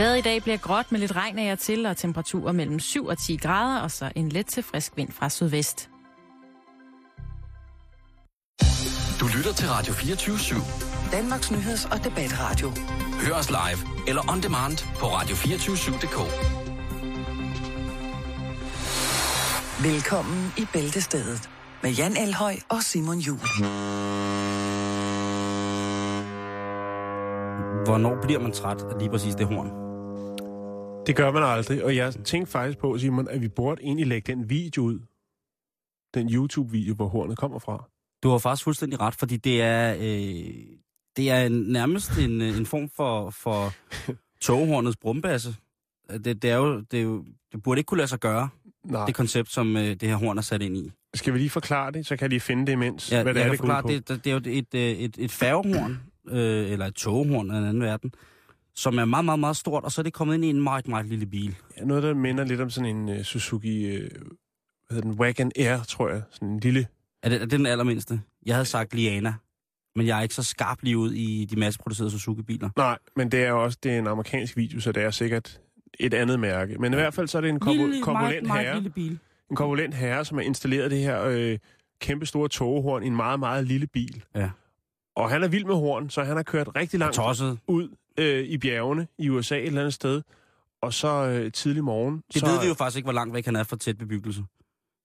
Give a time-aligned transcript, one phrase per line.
[0.00, 3.06] Vejret i dag bliver gråt med lidt regn af og til, og temperaturer mellem 7
[3.06, 5.90] og 10 grader, og så en let til frisk vind fra sydvest.
[9.20, 11.12] Du lytter til Radio 24 /7.
[11.12, 12.70] Danmarks Nyheds- og Debatradio.
[13.26, 16.18] Hør os live eller on demand på radio247.dk.
[19.84, 21.50] Velkommen i Bæltestedet
[21.82, 23.38] med Jan Elhøj og Simon Jul.
[27.84, 29.89] Hvornår bliver man træt af lige præcis det horn?
[31.10, 34.32] Det gør man aldrig, og jeg tænkte faktisk på, Simon, at vi burde egentlig lægge
[34.32, 34.98] den video ud.
[36.14, 37.84] Den YouTube-video, hvor hornet kommer fra.
[38.22, 40.54] Du har faktisk fuldstændig ret, fordi det er, øh,
[41.16, 43.72] det er en, nærmest en, øh, en form for, for
[44.46, 45.54] toghornets brumbasse.
[46.10, 48.48] Det, det, er jo, det, er jo, det burde ikke kunne lade sig gøre,
[48.84, 49.06] Nej.
[49.06, 50.92] det koncept, som øh, det her horn er sat ind i.
[51.14, 53.40] Skal vi lige forklare det, så kan jeg lige finde det imens, Ja, hvad det
[53.40, 53.88] jeg er, det går på.
[53.88, 57.64] det, det, er jo et, et, et, et færgehorn, øh, eller et toghorn af en
[57.64, 58.12] anden verden,
[58.74, 60.88] som er meget, meget, meget stort, og så er det kommet ind i en meget,
[60.88, 61.56] meget lille bil.
[61.78, 64.10] Ja, noget, der minder lidt om sådan en uh, Suzuki, uh, hvad
[64.90, 66.22] hedder den, Wagon Air, tror jeg.
[66.30, 66.86] Sådan en lille...
[67.22, 68.20] Er det, er det den allermindste?
[68.46, 69.34] Jeg havde sagt Liana,
[69.96, 72.70] men jeg er ikke så skarp lige ud i de masseproducerede Suzuki-biler.
[72.76, 75.60] Nej, men det er jo også det er en amerikansk video, så det er sikkert
[76.00, 76.78] et andet mærke.
[76.78, 78.90] Men i hvert fald så er det en korpu- Lille, korpulent meget, meget herre, lille
[78.90, 79.18] bil.
[79.50, 81.58] en korpulent herre, som har installeret det her øh,
[82.00, 84.24] kæmpe store toghorn i en meget, meget lille bil.
[84.34, 84.50] Ja.
[85.16, 87.58] Og han er vild med horn, så han har kørt rigtig langt Tosset.
[87.68, 87.88] ud
[88.18, 90.22] øh, i bjergene i USA et eller andet sted.
[90.82, 92.22] Og så øh, tidlig morgen.
[92.32, 94.42] Det så, ved vi jo faktisk ikke, hvor langt væk han er fra tæt bebyggelse.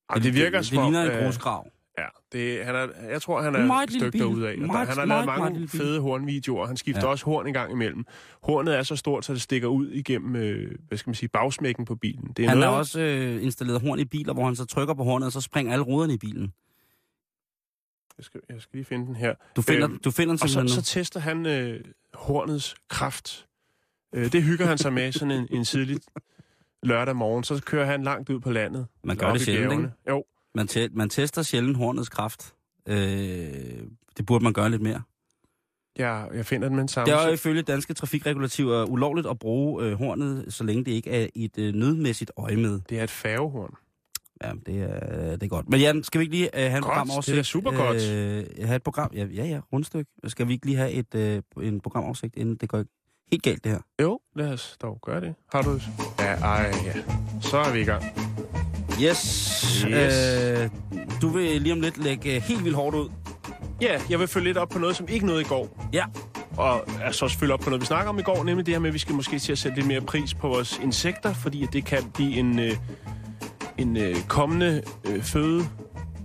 [0.09, 1.67] Ej, det virker det, som det ligner en øh, grusgrav.
[1.97, 4.57] Ja, det, han er, jeg tror, han er meget et stykke derude af.
[4.57, 5.69] Meget, han har meget, lavet meget mange bil.
[5.69, 6.67] fede hornvideoer.
[6.67, 7.07] Han skifter Ja.
[7.07, 8.05] også horn en gang imellem.
[8.43, 11.85] Hornet er så stort, så det stikker ud igennem, øh, hvad skal man sige, bagsmækken
[11.85, 12.33] på bilen.
[12.37, 15.03] Det er Han har også øh, installeret horn i biler, hvor han så trykker på
[15.03, 16.53] hornet, og så springer alle ruderne i bilen.
[18.17, 19.33] Jeg skal, jeg skal lige finde den her.
[19.55, 21.79] Du finder, Øhm, du finder den Og så, så tester han øh,
[22.13, 23.47] hornets kraft.
[24.15, 25.99] Øh, det hygger han sig med sådan en, en tidlig
[26.83, 27.43] lørdag morgen.
[27.43, 28.87] Så kører han langt ud på landet.
[29.03, 29.91] Man gør det sjældent, ikke?
[30.09, 30.23] Jo,
[30.55, 32.53] Man, te- man tester sjældent hornets kraft.
[32.87, 32.95] Øh,
[34.17, 35.01] det burde man gøre lidt mere.
[35.97, 37.13] jeg, jeg finder den med samme.
[37.13, 41.09] Det er jo ifølge danske trafikregulativer ulovligt at bruge øh, hornet, så længe det ikke
[41.11, 42.81] er i et øh, nødmæssigt øje med.
[42.89, 43.73] Det er et færgehorn.
[44.43, 45.69] Ja, det er, det er godt.
[45.69, 47.25] Men Jan, skal vi ikke lige øh, have en Godt, programoversigt?
[47.25, 48.09] det er da supergodt.
[48.59, 49.11] Øh, have et program?
[49.15, 50.11] Ja, ja, ja, rundstykke.
[50.27, 52.83] Skal vi ikke lige have et, øh, en programoversigt, inden det går
[53.31, 53.79] helt galt, det her?
[54.01, 55.35] Jo, lad os dog gøre det.
[55.51, 55.79] Har du
[56.19, 56.93] Ja, ej, ja.
[57.41, 58.03] Så er vi i gang.
[59.03, 59.85] Yes.
[59.87, 60.13] Yes.
[60.61, 60.69] Øh,
[61.21, 63.09] du vil lige om lidt lægge helt vildt hårdt ud.
[63.81, 65.89] Ja, jeg vil følge lidt op på noget, som ikke nåede i går.
[65.93, 66.05] Ja.
[66.57, 68.73] Og er så også følge op på noget, vi snakker om i går, nemlig det
[68.73, 71.33] her med, at vi skal måske til at sætte lidt mere pris på vores insekter,
[71.33, 72.71] fordi det kan blive en, øh,
[73.77, 75.65] en øh, kommende øh, føde,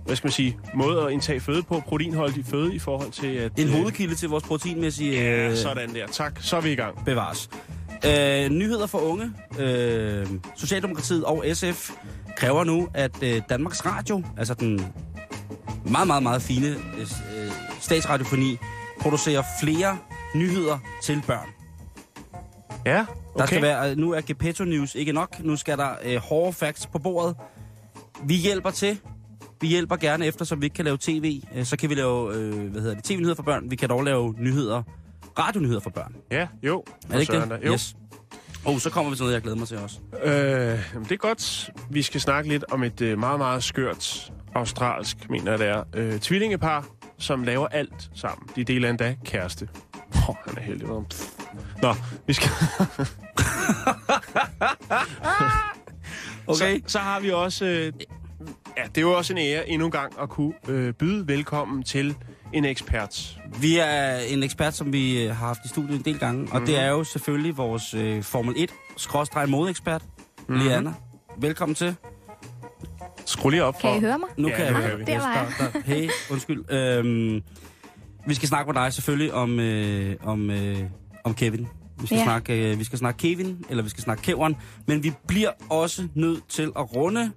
[0.05, 3.51] hvad skal man sige, måde at indtage føde på, proteinholdig føde i forhold til at...
[3.59, 6.07] En øh, hovedkilde til vores proteinmæssige Ja, øh, sådan der.
[6.07, 7.05] Tak, så er vi i gang.
[7.05, 7.49] bevares.
[8.05, 9.31] Øh, nyheder for unge.
[9.59, 11.91] Øh, Socialdemokratiet og SF
[12.37, 14.85] kræver nu, at øh, Danmarks Radio, altså den
[15.85, 17.07] meget, meget, meget fine øh,
[17.79, 18.57] statsradiofoni,
[19.01, 19.97] producerer flere
[20.35, 21.60] nyheder til børn.
[22.85, 23.05] Ja, Der
[23.35, 23.47] okay.
[23.47, 25.43] skal være, øh, nu er Gepetto News ikke nok.
[25.43, 27.35] Nu skal der øh, hårde facts på bordet.
[28.23, 28.99] Vi hjælper til.
[29.61, 31.41] Vi hjælper gerne efter, så vi ikke kan lave tv.
[31.55, 33.71] Øh, så kan vi lave, øh, hvad hedder det, tv-nyheder for børn.
[33.71, 34.83] Vi kan dog lave nyheder,
[35.39, 36.15] radionyheder for børn.
[36.31, 36.83] Ja, jo.
[37.09, 37.59] Er det ikke det?
[37.65, 37.73] Jo.
[37.73, 37.95] Yes.
[38.65, 39.99] Og så kommer vi til noget, jeg glæder mig til også.
[40.23, 40.31] Øh,
[41.03, 41.69] det er godt.
[41.89, 45.83] Vi skal snakke lidt om et øh, meget, meget skørt australsk, mener jeg det er,
[45.95, 46.85] øh, tvillingepar,
[47.17, 48.49] som laver alt sammen.
[48.55, 49.67] De deler endda kæreste.
[50.15, 50.87] Åh, oh, han er heldig.
[50.87, 51.03] Nå,
[51.81, 51.93] Nå
[52.27, 52.49] vi skal...
[56.47, 56.79] Okay.
[56.79, 57.65] Så, så har vi også...
[57.65, 57.93] Øh,
[58.77, 61.83] ja, det er jo også en ære endnu en gang at kunne øh, byde velkommen
[61.83, 62.15] til
[62.53, 63.37] en ekspert.
[63.61, 66.57] Vi er en ekspert, som vi øh, har haft i studiet en del gange, og
[66.57, 66.65] Mhm.
[66.65, 70.01] det er jo selvfølgelig vores øh, Formel 1 skråstreg modeekspert,
[70.47, 70.57] Mhm.
[70.59, 70.93] Liana.
[71.37, 71.95] Velkommen til.
[73.25, 73.87] Skru lige op for...
[73.87, 74.29] Kan I høre mig?
[74.37, 75.05] Nu Ja, kan jeg høre.
[75.05, 76.71] der, hey, undskyld.
[76.73, 77.41] Øhm,
[78.27, 80.77] vi skal snakke med dig selvfølgelig om, øh, om, øh,
[81.23, 81.67] om Kevin.
[81.99, 82.23] Vi skal, Ja.
[82.23, 84.55] snakke, øh, vi skal snakke Kevin, eller vi skal snakke Kevin,
[84.87, 87.31] men vi bliver også nødt til at runde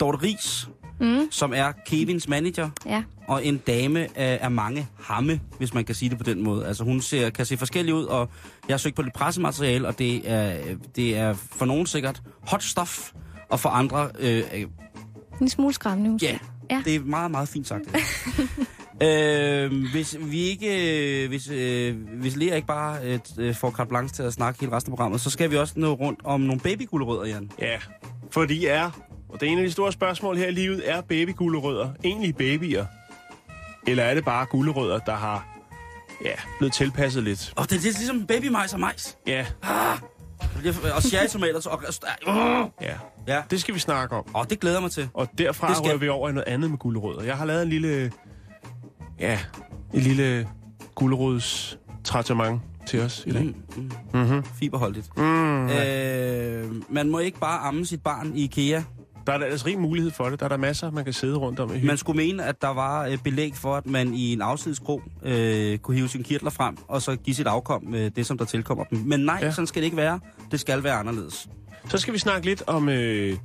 [0.00, 0.68] Dorte Ries,
[1.00, 3.02] Mm, som er Kevins manager, ja.
[3.28, 6.66] og en dame af, af mange hamme, hvis man kan sige det på den måde.
[6.66, 8.28] Altså hun ser, kan se forskellig ud, og
[8.68, 10.56] jeg har søgt på lidt pressemateriale, og det er,
[10.96, 13.12] det er for nogen sikkert hot stuff,
[13.50, 14.64] og for andre, øh, øh,
[15.40, 16.26] En smule skræmmende måske.
[16.26, 16.38] ja,
[16.70, 16.82] Ja.
[16.84, 17.84] det er meget, meget fint sagt.
[17.84, 17.94] Det.
[19.04, 23.88] øh, hvis vi ikke, øh, hvis, øh, hvis Lea ikke bare øh, øh, får carte
[23.88, 26.40] blanche til at snakke hele resten af programmet, så skal vi også nå rundt om
[26.40, 27.50] nogle babygulerødder, Jan.
[27.58, 27.76] Ja,
[28.30, 28.90] for de er,
[29.28, 32.86] og det er en af de store spørgsmål her i livet, er babygulerødder egentlig babyer?
[33.86, 35.46] Eller er det bare gulerødder, der har
[36.24, 37.52] ja, blevet tilpasset lidt?
[37.56, 39.16] Og det er lidt ligesom babymajs og majs.
[39.26, 39.98] Ja, Ah,
[40.96, 41.60] og cherrytomater.
[41.60, 41.82] så- Og,
[42.26, 42.94] og, Ja.
[43.28, 44.24] ja, Det skal vi snakke om.
[44.34, 45.08] og det glæder mig til.
[45.14, 47.22] Og derfra Det skal- rører vi over i noget andet med gulerødder.
[47.22, 48.12] Jeg har lavet en lille...
[49.20, 49.38] Ja,
[49.94, 50.48] en lille
[50.94, 53.44] gulerods tratement til os i dag.
[53.44, 53.90] Mm, mm,
[54.20, 54.42] Mm-hmm.
[54.44, 55.16] fiberholdigt.
[55.16, 55.68] Mm.
[55.68, 58.82] Øh, man må ikke bare amme sit barn i IKEA.
[59.26, 60.40] Der er da ellers rig mulighed for det.
[60.40, 61.84] Der er der masser, man kan sidde rundt om i.
[61.86, 65.78] Man skulle mene, at der var øh, belæg for, at man i en afsideskro øh,
[65.78, 68.84] kunne hive sine kirtler frem, og så give sit afkom øh, det, som der tilkommer
[68.84, 68.98] dem.
[68.98, 69.50] Men nej, ja.
[69.50, 70.20] sådan skal det ikke være.
[70.50, 71.48] Det skal være anderledes.
[71.88, 73.36] Så skal vi snakke lidt om øh,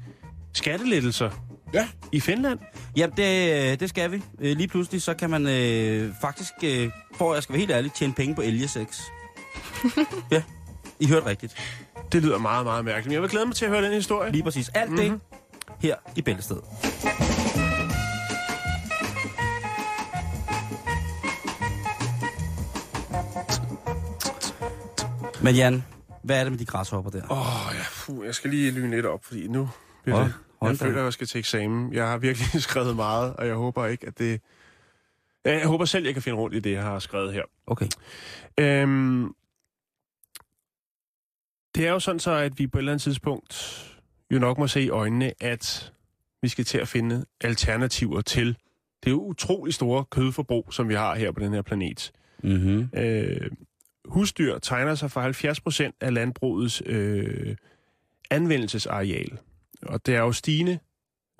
[0.54, 1.30] skattelettelser
[1.74, 1.88] Ja.
[2.12, 2.60] i Finland.
[2.98, 4.24] Jamen, det, øh, det skal vi.
[4.40, 7.72] Øh, lige pludselig, så kan man øh, faktisk, øh, for at jeg skal være helt
[7.72, 9.02] ærlig, tjene penge på elgesex.
[10.32, 10.44] ja,
[11.00, 11.56] I hørte rigtigt.
[12.12, 13.14] Det lyder meget, meget mærkeligt.
[13.14, 14.32] Jeg vil glæde mig til at høre den historie.
[14.32, 14.70] Lige præcis.
[14.70, 15.10] Alt mm-hmm.
[15.10, 15.22] det
[15.80, 16.58] her i Bæltested.
[25.42, 25.84] Men Jan,
[26.24, 27.22] hvad er det med de græshopper der?
[27.32, 29.70] Åh, oh, ja, puh, jeg skal lige lyne lidt op, fordi nu
[30.04, 30.34] bliver Åh, det...
[30.62, 31.94] Jeg føler, at jeg skal til eksamen.
[31.94, 34.42] Jeg har virkelig skrevet meget, og jeg håber ikke, at det...
[35.46, 37.44] Jeg håber selv, jeg kan finde rundt i det, jeg har skrevet her.
[37.68, 37.88] Okay.
[38.60, 39.34] Øhm,
[41.76, 43.86] det er jo sådan så, at vi på et eller andet tidspunkt
[44.32, 45.94] jo nok må se i øjnene, at
[46.42, 48.58] vi skal til at finde alternativer til
[49.04, 52.12] det utrolig store kødforbrug, som vi har her på den her planet.
[52.44, 52.90] Mm-hmm.
[52.94, 53.52] Øh,
[54.06, 57.56] husdyr tegner sig for 70 procent af landbrugets øh,
[58.30, 59.38] anvendelsesareal.
[59.86, 60.80] Og det er jo stigende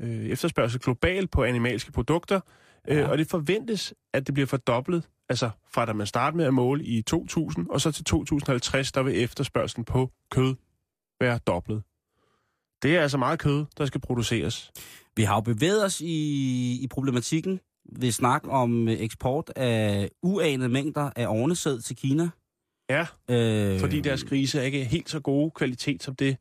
[0.02, 2.40] øh, efterspørgsel globalt på animalske produkter,
[2.88, 3.08] øh, Ja.
[3.08, 6.84] og det forventes, at det bliver fordoblet, altså fra da man startede med at måle
[6.84, 10.56] i 2000, og så til 2050, der vil efterspørgselen på kød
[11.20, 11.84] være doblet.
[12.84, 14.72] Det er altså meget kød, der skal produceres.
[15.16, 17.60] Vi har jo bevæget os i, i problematikken
[17.92, 22.30] ved snak om øh, eksport af uanede mængder af ornesæd til Kina.
[22.90, 26.38] Ja, Øh, fordi deres grise er ikke helt så gode kvalitet som det,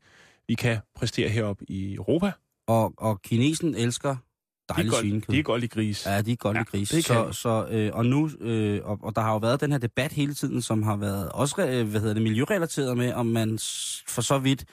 [0.55, 2.31] kan præstere heroppe i Europa.
[2.67, 5.33] Og, og kinesen elsker De dejlig er svinekød.
[5.33, 6.05] de er godt lide gris.
[6.05, 6.89] Ja, de er godt Ja, ja, gris.
[6.89, 7.33] det så, de.
[7.33, 10.33] så, øh, og nu, øh, og, og der har jo været den her debat hele
[10.33, 13.59] tiden, som har været også øh, hvad hedder det, miljørelateret med, om man
[14.07, 14.65] for så vidt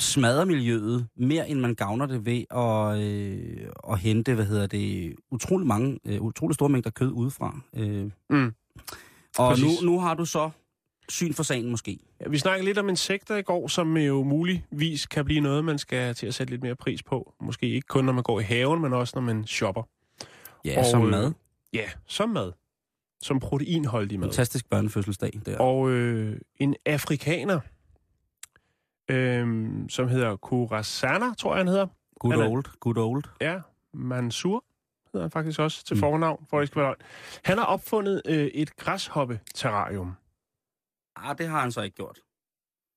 [0.00, 5.14] smadrer miljøet mere, end man gavner det ved at, øh, at hente, hvad hedder det,
[5.30, 7.60] utrolig mange, øh, utrolig store mængder kød udefra.
[7.76, 8.10] Øh.
[8.30, 8.52] Mm.
[9.38, 10.50] Og nu, nu har du så
[11.10, 11.98] syn for sagen måske.
[12.20, 15.78] Ja, vi snakkede lidt om insekter i går, som jo muligvis kan blive noget, man
[15.78, 17.34] skal til at sætte lidt mere pris på.
[17.40, 19.82] Måske ikke kun, når man går i haven, men også, når man shopper.
[20.64, 21.32] Ja, Og, som øh, mad.
[21.72, 22.52] Ja, som mad.
[23.22, 24.28] Som proteinholdig mad.
[24.28, 25.58] Fantastisk børnefødselsdag der.
[25.58, 27.60] Og øh, en afrikaner,
[29.10, 31.86] øh, som hedder Kurasana, tror jeg, han hedder.
[32.20, 33.24] Good han er- old, good old.
[33.40, 33.58] Ja,
[33.94, 34.64] Mansur
[35.12, 36.00] hedder han faktisk også til Mm.
[36.00, 36.94] fornavn, for at løgn.
[37.44, 40.12] Han har opfundet øh, et græshoppe-terrarium.
[41.16, 42.18] Ah, det har han så ikke gjort.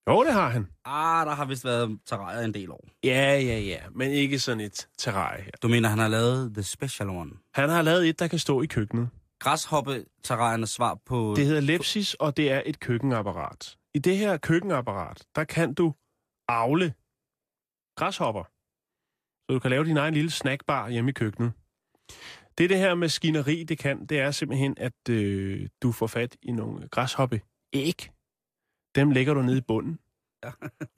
[0.09, 0.67] Jo, det har han.
[0.85, 2.89] Ah, der har vist været terrarier en del år.
[3.03, 5.51] Ja, ja, ja, men ikke sådan et terrarie her.
[5.61, 7.31] Du mener, han har lavet The Special One?
[7.53, 9.09] Han har lavet et, der kan stå i køkkenet.
[9.39, 11.33] Græshoppe terrariernes svar på...
[11.37, 13.77] Det hedder Lepsis, og det er et køkkenapparat.
[13.93, 15.93] I det her køkkenapparat, der kan du
[16.47, 16.93] avle
[17.97, 18.43] græshopper.
[19.45, 21.51] Så du kan lave din egen lille snackbar hjemme i køkkenet.
[22.57, 26.51] Det det her maskineri, det kan, det er simpelthen, at øh, du får fat i
[26.51, 27.41] nogle græshoppe
[27.73, 28.09] æg.
[28.95, 29.99] Dem lægger du ned i bunden.
[30.43, 30.51] Ja.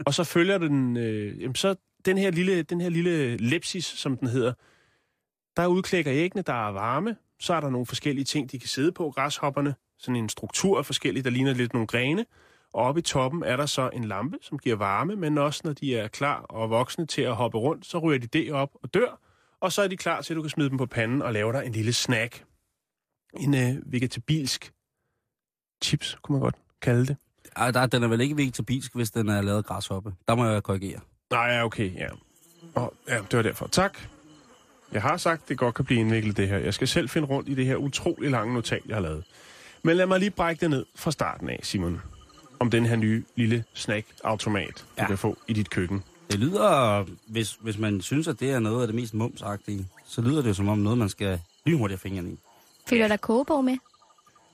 [0.06, 3.86] og så følger du den, øh, jamen så den her lille, den her lille lepsis,
[3.86, 4.54] som den hedder,
[5.58, 7.18] der udklækker æggene, der er varme.
[7.40, 9.76] Så er der nogle forskellige ting, de kan sidde på, græshopperne.
[9.98, 12.26] Sådan en struktur af forskellige, der ligner lidt nogle grene.
[12.74, 15.74] Og oppe i toppen er der så en lampe, som giver varme, men også når
[15.74, 18.94] de er klar og voksne til at hoppe rundt, så ryger de det op og
[18.94, 19.20] dør.
[19.60, 21.54] Og så er de klar til, at du kan smide dem på panden og lave
[21.54, 22.46] dig en lille snack.
[23.34, 24.74] En øh, vegetabilsk
[25.84, 27.18] chips, kunne man godt kalde det.
[27.56, 30.14] Ej, der, den er vel ikke vegetabilsk, hvis den er lavet af græshoppe.
[30.28, 31.00] Der må jeg korrigere.
[31.32, 32.08] Nej, ja, okay, ja.
[32.76, 33.68] Og, ja, det var derfor.
[33.68, 33.98] Tak.
[34.92, 36.58] Jeg har sagt, det godt kan blive indviklet, det her.
[36.58, 39.24] Jeg skal selv finde rundt i det her utrolig lange notat, jeg har lavet.
[39.84, 42.02] Men lad mig lige brække det ned fra starten af, Simon.
[42.60, 45.08] Om den her nye lille snack-automat, du Ja.
[45.08, 46.04] kan få i dit køkken.
[46.32, 50.22] Det lyder, hvis, hvis man synes, at det er noget af det mest mumsagtige, så
[50.22, 52.40] lyder det jo som om noget, man skal lynhurtigt have fingrene i.
[52.90, 53.78] Følger der kogebog med?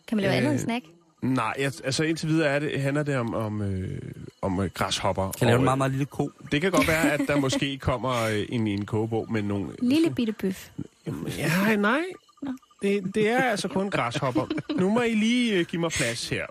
[0.08, 0.86] Kan man lave Øh, andet end snack?
[1.22, 4.02] Nej, jeg, altså indtil videre er det, handler det om, om, øh,
[4.42, 5.32] om øh, græshopper.
[5.32, 6.32] Kan lave en øh, meget, meget lille ko.
[6.52, 9.70] Det kan godt være, at der måske kommer øh, en, en kogebog med nogle...
[9.82, 10.70] Lille bitte bøf.
[11.08, 12.02] Jamen, ja, nej.
[12.42, 12.52] Nå.
[12.82, 14.48] Det, det er altså kun græshopper.
[14.80, 16.46] Nu må I lige øh, give mig plads her.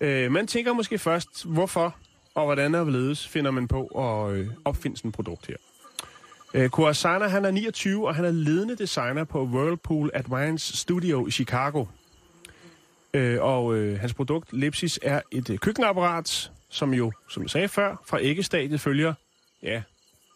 [0.00, 1.96] Øh, man tænker måske først, hvorfor
[2.34, 5.56] og hvordan og hvorledes finder man på at øh, opfinde sådan et produkt her.
[6.54, 11.30] Øh, Kurasana, han er 29, og han er ledende designer på Whirlpool Advanced Studio i
[11.30, 11.84] Chicago.
[13.14, 17.68] Øh, og øh, hans produkt, Lepsis, er et øh, køkkenapparat, som jo, som jeg sagde
[17.68, 19.14] før, fra æggestadiet følger,
[19.62, 19.82] ja,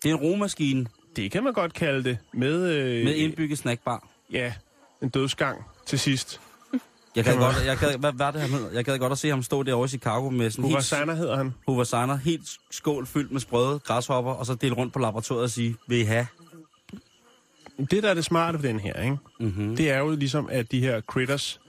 [0.02, 0.86] Det er en romaskine
[1.16, 4.08] det kan man godt kalde det, med, øh, med indbygget snackbar.
[4.32, 4.52] ja,
[5.02, 6.40] en dødsgang til sidst.
[7.16, 8.50] Jeg gad godt, jeg gad, hvad var det, han?
[8.74, 11.36] Jeg gad godt at se ham stå derovre i Chicago med sådan helt, Hurasana hedder
[11.36, 11.54] han.
[11.66, 15.76] Huvasana, helt skål fyldt med sprøde græshopper, og så dele rundt på laboratoriet og sige,
[15.88, 16.26] vil I have?
[17.90, 19.16] Det, der er det smarte ved den her, ikke?
[19.40, 19.76] Mm-hmm.
[19.76, 21.60] det er jo ligesom, at de her critters,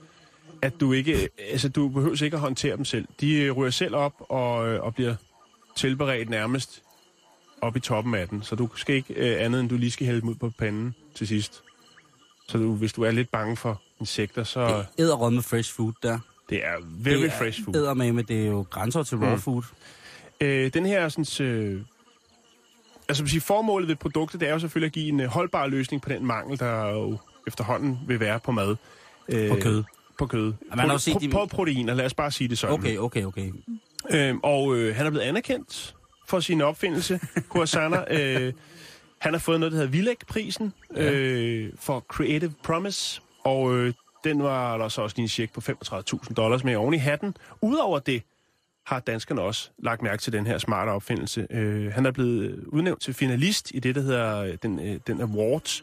[0.64, 3.06] at du ikke, altså du behøver ikke at håndtere dem selv.
[3.20, 5.14] De ryger selv op og, øh, og bliver
[5.76, 6.82] tilberedt nærmest
[7.60, 8.42] op i toppen af den.
[8.42, 10.94] Så du skal ikke øh, andet, end du lige skal hælde dem ud på panden
[11.14, 11.62] til sidst.
[12.48, 16.18] Så du, hvis du er lidt bange for insekter, så Æderrød med fresh food der.
[16.50, 17.76] det er very det fresh food.
[17.76, 19.40] Ædermame, det er jo grænser til raw Mm.
[19.40, 19.62] food.
[20.40, 21.80] Øh, den her sådan, øh,
[23.08, 26.02] altså sige, formålet ved produktet, det er jo selvfølgelig at give en øh, holdbar løsning
[26.02, 28.76] på den mangel, der jo efterhånden vil være på mad.
[29.28, 29.84] Øh, På kød.
[30.18, 30.52] På kød.
[30.70, 32.74] man har jo set de- på proteiner, lad os bare sige det sådan.
[32.74, 33.52] Okay, okay, okay.
[34.10, 35.94] Øhm, og øh, han er blevet anerkendt
[36.28, 38.04] for sin opfindelse, Kursana.
[38.20, 38.52] øh,
[39.18, 43.94] han har fået noget, der hedder Vilek-prisen øh, for Creative Promise, og øh,
[44.24, 47.36] den var der så også lige en check på 35.000 dollars med oven i hatten.
[47.60, 48.22] Udover det
[48.86, 51.46] har danskerne også lagt mærke til den her smarte opfindelse.
[51.50, 55.20] Øh, han er blevet udnævnt til finalist i det, der hedder øh, den, øh, den
[55.20, 55.82] award,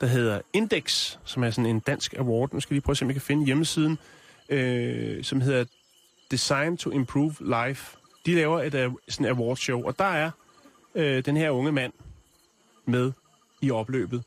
[0.00, 2.52] der hedder Index, som er sådan en dansk award.
[2.52, 3.98] Nu skal jeg lige prøve at se, om jeg kan finde hjemmesiden,
[4.48, 5.64] øh, som hedder
[6.30, 7.96] Design to Improve Life.
[8.26, 10.30] De laver et uh, sådan awardshow, og der er
[10.94, 11.92] øh, den her unge mand
[12.84, 13.12] med
[13.60, 14.22] i opløbet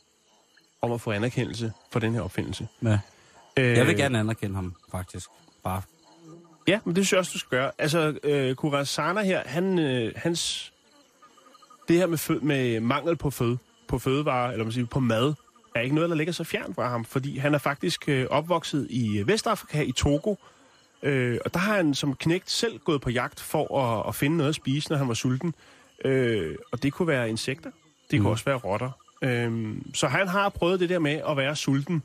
[0.82, 2.68] om at få anerkendelse for den her opfindelse.
[2.84, 3.00] Ja.
[3.58, 5.30] Øh, Jeg vil gerne anerkende ham, faktisk.
[5.63, 5.82] Bare.
[6.68, 7.72] Ja, men det synes jeg også, du skal gøre.
[7.77, 10.74] Altså, øh, Kurasana her, han, øh, hans...
[11.88, 15.34] Det her med, fød, med mangel på fød, på fødevarer, eller man siger, på mad,
[15.75, 18.88] er ikke noget, der ligger så fjern fra ham, fordi han er faktisk øh, opvokset
[18.89, 20.36] i Vestafrika, i Togo,
[21.03, 24.38] øh, og der har han som knægt selv gået på jagt for at, at finde
[24.38, 25.56] noget at spise, når han var sulten.
[26.06, 28.25] Øh, og det kunne være insekter, det kunne Mhm.
[28.32, 28.92] også være rotter.
[29.22, 32.03] Øh, så han har prøvet det der med at være sulten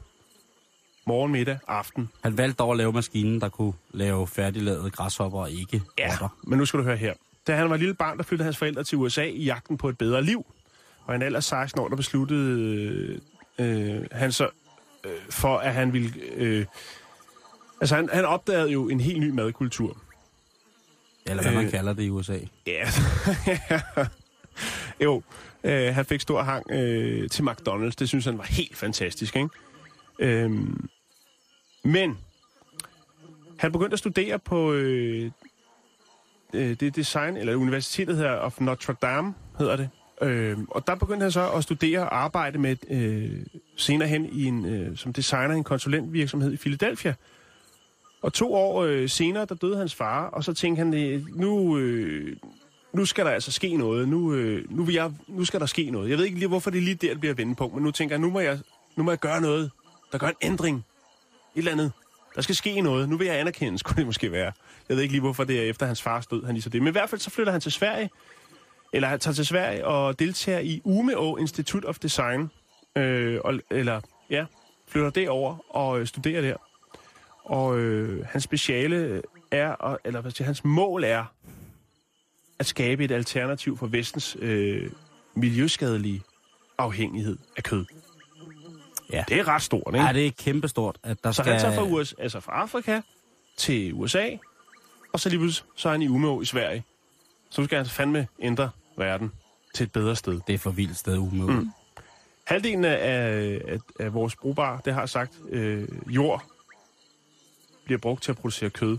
[1.06, 2.08] morgen, middag, aften.
[2.22, 6.28] Han valgte dog at lave maskinen, der kunne lave færdiglavede græshopper og ikke rotter.
[6.46, 7.14] men nu skal du høre her.
[7.46, 9.98] Da han var lille barn, der flyttede hans forældre til USA i jagten på et
[9.98, 10.46] bedre liv.
[11.04, 13.20] Og i en alder af 16 år, der besluttede
[13.58, 14.48] øh, han så,
[15.04, 16.12] øh, for at han ville...
[16.34, 16.66] Øh,
[17.80, 19.96] altså, han, han opdagede jo en helt ny madkultur.
[21.26, 21.70] Eller hvad man Øh.
[21.70, 22.38] kalder det i USA.
[22.66, 22.88] Ja.
[25.00, 25.22] jo,
[25.64, 27.94] øh, han fik stor hang øh, til McDonald's.
[27.98, 29.48] Det synes han var helt fantastisk, ikke?
[30.18, 30.88] Øhm,
[31.84, 32.18] men
[33.58, 35.30] han begyndte at studere på øh,
[36.54, 39.90] øh, det design, eller universitetet her of Notre Dame, hedder det.
[40.22, 43.46] Øh, og der begyndte han så at studere og arbejde med øh,
[43.76, 47.14] senere hen i en, øh, som designer i en konsulentvirksomhed i Philadelphia.
[48.22, 51.78] Og to år øh, senere, der døde hans far, og så tænkte han, øh, nu,
[51.78, 52.36] øh,
[52.92, 54.08] nu skal der altså ske noget.
[54.08, 56.10] Nu, øh, nu, vil jeg, nu skal der ske noget.
[56.10, 58.14] Jeg ved ikke lige, hvorfor det er lige der, det bliver vendepunkt, men nu tænker
[58.14, 58.58] jeg, nu må jeg,
[58.96, 59.70] nu må jeg gøre noget,
[60.12, 60.76] der gør en ændring.
[60.76, 61.92] Et eller andet.
[62.34, 63.08] Der skal ske noget.
[63.08, 64.52] Nu vil jeg anerkendes, skulle det måske være.
[64.88, 66.82] Jeg ved ikke lige, hvorfor det er efter hans fars død, han lige så det.
[66.82, 68.10] Men i hvert fald så flytter han til Sverige,
[68.92, 72.50] eller han tager til Sverige og deltager i Umeå Institute of Design,
[72.96, 74.46] øh, og, eller ja,
[74.88, 76.56] flytter derover og øh, studerer der.
[77.44, 81.24] Og øh, hans speciale er, og- eller hvad siger, hans mål er
[82.58, 84.90] at skabe et alternativ for vestens øh,
[85.34, 86.22] miljøskadelige
[86.78, 87.84] afhængighed af kød.
[89.12, 89.24] Ja.
[89.28, 90.06] Det er ret stort, ikke?
[90.06, 91.52] Ja, det er kæmpestort, at der Så skal...
[91.52, 93.00] han tager fra, USA, altså fra Afrika
[93.56, 94.28] til USA,
[95.12, 96.84] og så lige pludselig så er han i Umeå i Sverige.
[97.50, 99.32] Så nu skal han fandme ændre verden
[99.74, 100.40] til et bedre sted.
[100.46, 101.70] Det er for vildt sted ude Mm.
[102.44, 102.98] Halvdelen af,
[103.66, 106.44] af, af vores brugbar, det har sagt, øh, jord
[107.84, 108.98] bliver brugt til at producere kød.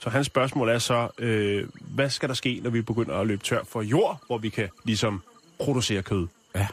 [0.00, 3.42] Så hans spørgsmål er så, øh, hvad skal der ske, når vi begynder at løbe
[3.42, 5.22] tør for jord, hvor vi kan ligesom
[5.58, 6.26] producere kød?
[6.54, 6.66] Ja.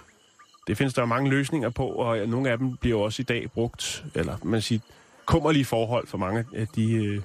[0.68, 4.06] Det findes der mange løsninger på, og nogle af dem bliver også i dag brugt,
[4.16, 4.80] eller man siger,
[5.26, 7.22] kummerlige forhold for mange af de, øh,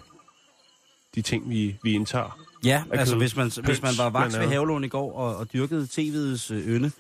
[1.14, 2.38] de ting, vi, vi indtager.
[2.64, 4.52] Ja, altså hvis man, hvis man var vaks ved andet.
[4.52, 6.90] havelån i går og, og dyrkede tv'ets øh, ynde,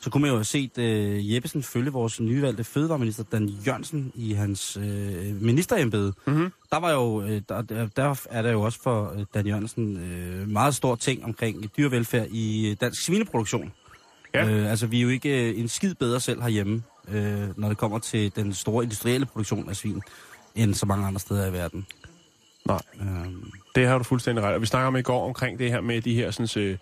[0.00, 4.32] så kunne man jo have set øh, Jeppesen følge vores nyvalgte fødevareminister Dan Jørgensen i
[4.32, 6.12] hans øh, ministerembede.
[6.26, 6.52] Mhm.
[6.70, 9.96] Der var jo, øh, der, der, der er der jo også for øh, Dan Jørgensen
[9.96, 13.72] øh, meget stor ting omkring dyrevelfærd i øh, dansk svineproduktion.
[14.34, 14.48] Ja.
[14.48, 17.78] Øh, altså vi er jo ikke øh, en skid bedre selv herhjemme, øh, når det
[17.78, 20.02] kommer til den store industrielle produktion af svin,
[20.54, 21.86] end så mange andre steder i verden.
[22.64, 22.80] Nej.
[23.00, 23.32] Øh,
[23.74, 24.54] Det har du fuldstændig ret.
[24.54, 26.78] Og vi snakker om i går omkring det her med de her sådan, øh,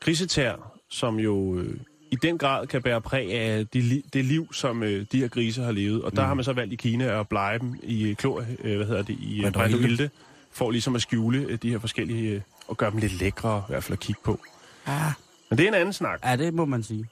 [0.00, 1.76] grisetær, som jo øh,
[2.10, 5.28] i den grad kan bære præg af de, li- det liv, som øh, de her
[5.28, 6.02] grise har levet.
[6.02, 6.26] Og der Mm.
[6.26, 9.16] har man så valgt i Kina at blege dem i klor, øh, hvad hedder det,
[9.20, 9.92] i øh, Brændt og brændt og ilde.
[9.92, 10.10] ilde,
[10.52, 13.72] for ligesom at skjule øh, de her forskellige, øh, og gøre dem lidt lækre, i
[13.72, 14.40] hvert fald at kigge på.
[14.88, 15.12] Ja,
[15.50, 16.20] Men det er en anden snak.
[16.24, 17.06] ja, det må man sige.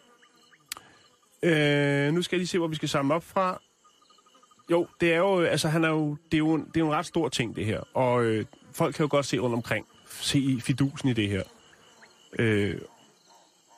[1.43, 3.61] Øh, nu skal jeg lige se, hvor vi skal samle op fra.
[4.71, 6.87] Jo, det er jo, altså han er jo, det er jo, en, det er jo
[6.87, 7.81] en ret stor ting, det her.
[7.95, 9.87] Og øh, folk kan jo godt se rundt omkring,
[10.21, 11.43] se fidusen i det her.
[12.39, 12.79] Øh,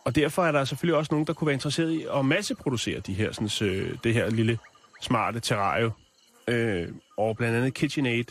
[0.04, 3.14] og derfor er der selvfølgelig også nogen, der kunne være interesseret i at masseproducere de
[3.14, 4.58] her, sådan, øh, det her lille
[5.00, 5.90] smarte terrario.
[6.49, 8.25] Øh, og blandt andet KitchenAid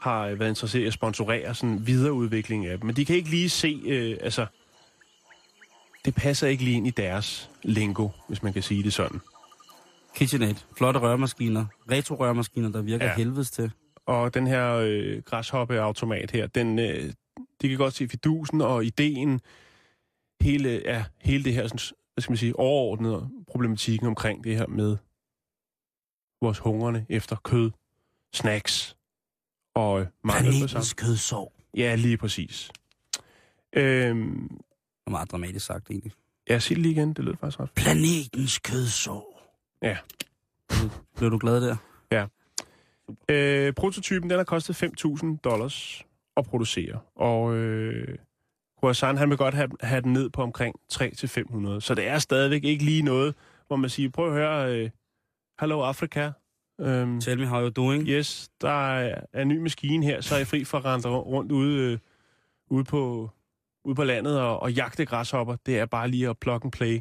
[0.00, 2.86] har øh, været interesseret i at sponsorere sådan videreudvikling af dem.
[2.86, 4.46] Men de kan ikke lige se, øh, altså,
[6.04, 9.20] det passer ikke lige ind i deres lingo, hvis man kan sige det sådan.
[10.14, 10.54] KitchenAid.
[10.76, 11.66] Flotte rørmaskiner.
[11.90, 13.14] Retro-rørmaskiner, der virker Ja.
[13.16, 13.72] helvedes til.
[14.06, 17.12] Og den her øh, græshoppeautomat her, den, øh,
[17.62, 19.40] de kan godt se fidusen og ideen,
[20.40, 24.66] hele, ja, hele det her, sådan, hvad skal man sige, overordnede problematikken omkring det her
[24.66, 24.96] med
[26.42, 27.70] vores hungrende efter kød,
[28.34, 28.96] snacks
[29.74, 31.52] og øh, mangel på kødsov.
[31.76, 32.70] Ja, lige præcis.
[33.76, 36.12] Øhm, Det er meget dramatisk sagt, egentlig.
[36.50, 37.70] ja, sig det lige igen, det lød faktisk ret.
[37.76, 39.33] Planetens kødsov.
[39.84, 39.96] Ja.
[41.16, 41.76] Blev du glad der?
[43.28, 46.04] Øh, prototypen, den har kostet 5.000 dollars
[46.36, 48.18] at producere, og øh,
[48.80, 52.64] Croissant, han vil godt have, have den ned på omkring 3-500, så det er stadigvæk
[52.64, 53.34] ikke lige noget,
[53.66, 54.90] hvor man siger, prøv at høre, øh,
[55.60, 56.32] Hello Africa,
[56.80, 58.08] øhm, Tell me how you're doing.
[58.08, 61.08] yes, der er, er en ny maskine her, så er I fri for at rende
[61.08, 61.98] rundt ude, øh,
[62.70, 63.30] ude, på,
[63.84, 65.56] ude på landet og, og jagte græshopper.
[65.66, 67.00] Det er bare lige at plug and play,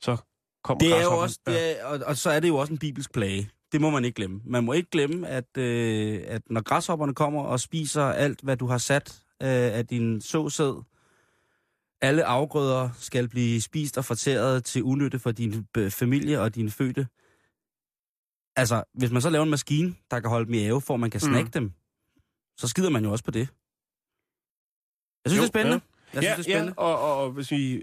[0.00, 0.16] så
[0.64, 2.78] kommer Det er jo også, det er, og, og så er det jo også en
[2.78, 3.50] bibelsk plage.
[3.72, 4.40] Det må man ikke glemme.
[4.44, 8.66] Man må ikke glemme, at, øh, at når græshopperne kommer og spiser alt, hvad du
[8.66, 10.82] har sat øh, af din såsæd,
[12.00, 16.70] alle afgrøder skal blive spist og fortæret til unytte for din øh, familie og dine
[16.70, 17.06] fødte.
[18.56, 21.10] Altså, hvis man så laver en maskine, der kan holde dem i ave, for man
[21.10, 21.28] kan Mm.
[21.32, 21.72] snakke dem,
[22.56, 23.48] så skider man jo også på det.
[25.24, 25.80] Jeg synes, Jo, det er spændende.
[26.14, 26.20] ja.
[26.20, 26.74] Jeg synes, det er spændende.
[26.78, 27.82] Ja, og, og, og hvis vi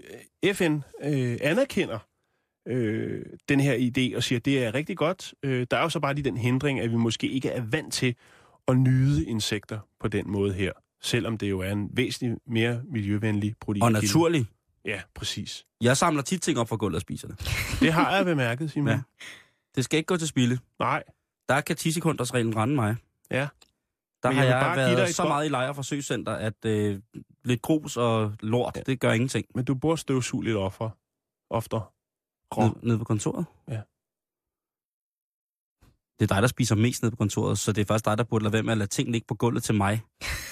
[0.52, 1.98] FN øh, anerkender
[2.66, 5.88] øh, den her idé og siger, at det er rigtig godt, øh, der er jo
[5.88, 8.14] så bare lige den hindring, at vi måske ikke er vant til
[8.68, 13.54] at nyde insekter på den måde her, selvom det jo er en væsentlig mere miljøvenlig
[13.60, 13.82] protein.
[13.82, 14.46] Og naturlig.
[14.84, 15.66] Ja, præcis.
[15.80, 17.38] Jeg samler tit ting op fra gulvet og spiser det.
[17.80, 18.88] Det har jeg bemærket, Simon.
[18.88, 19.00] Ja.
[19.76, 20.58] Det skal ikke gå til spilde.
[20.78, 21.02] Nej,
[21.48, 22.96] Der kan 10 sekunders reglen rende mig.
[23.30, 23.48] Ja.
[24.22, 27.00] Der Men har jeg jeg, bare været et så meget i lejre forsøgscenter, at øh,
[27.44, 28.80] lidt grus og lort, ja.
[28.80, 29.46] det gør ingenting.
[29.54, 30.90] men du burde støvsuge lidt offer,
[31.50, 31.82] oftere.
[32.54, 32.62] Rå.
[32.62, 33.44] Ned, nede på kontoret?
[33.68, 33.80] Ja.
[36.18, 38.24] Det er dig, der spiser mest nede på kontoret, så det er faktisk dig, der
[38.24, 40.02] burde lade være med at lade ting ligge på gulvet til mig.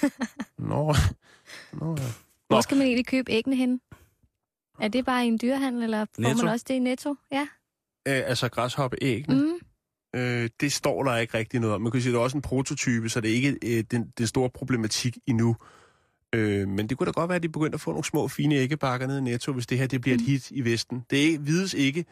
[0.59, 0.95] Nå,
[1.73, 2.13] Nå ja.
[2.49, 3.81] Hvor skal man egentlig købe æggene hen?
[4.81, 6.45] Er det bare i en dyrehandel, eller får Netto.
[6.45, 7.17] man også det i Netto?
[7.33, 7.49] Ja.
[8.09, 9.43] Øh, altså græshoppeæggene.
[9.43, 9.59] Mm.
[10.21, 11.83] Øh, det står der ikke rigtig noget om.
[11.83, 14.13] Man kan sige, at det er også en prototype, så det er ikke øh, den,
[14.19, 15.57] den store problematik endnu.
[16.35, 18.55] Øh, men det kunne da godt være, at de begyndte at få nogle små, fine
[18.55, 21.05] æggebakker nede i Netto, hvis det her det bliver et hit i Vesten.
[21.11, 22.05] Det ikke, vides ikke,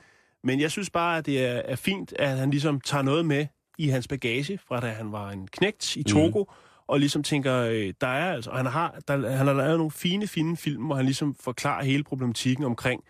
[0.44, 3.46] men jeg synes bare, at det er, er fint, at han ligesom tager noget med
[3.78, 6.54] i hans bagage, fra da han var en knægt i Togo, mm.
[6.87, 10.26] og ligesom tænker, øh, der er altså, han har, der, han har lavet nogle fine,
[10.26, 13.04] fine film, hvor han ligesom forklarer hele problematikken omkring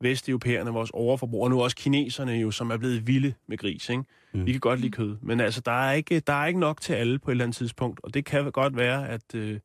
[0.00, 4.04] vesteuropæerne, vores overforbrug, og nu også kineserne jo, som er blevet vilde med gris, ikke?
[4.34, 4.46] Mm.
[4.46, 6.92] Vi kan godt lide kød, men altså, der er, ikke, der er ikke nok til
[6.92, 9.60] alle på et eller andet tidspunkt, og det kan godt være, at øh,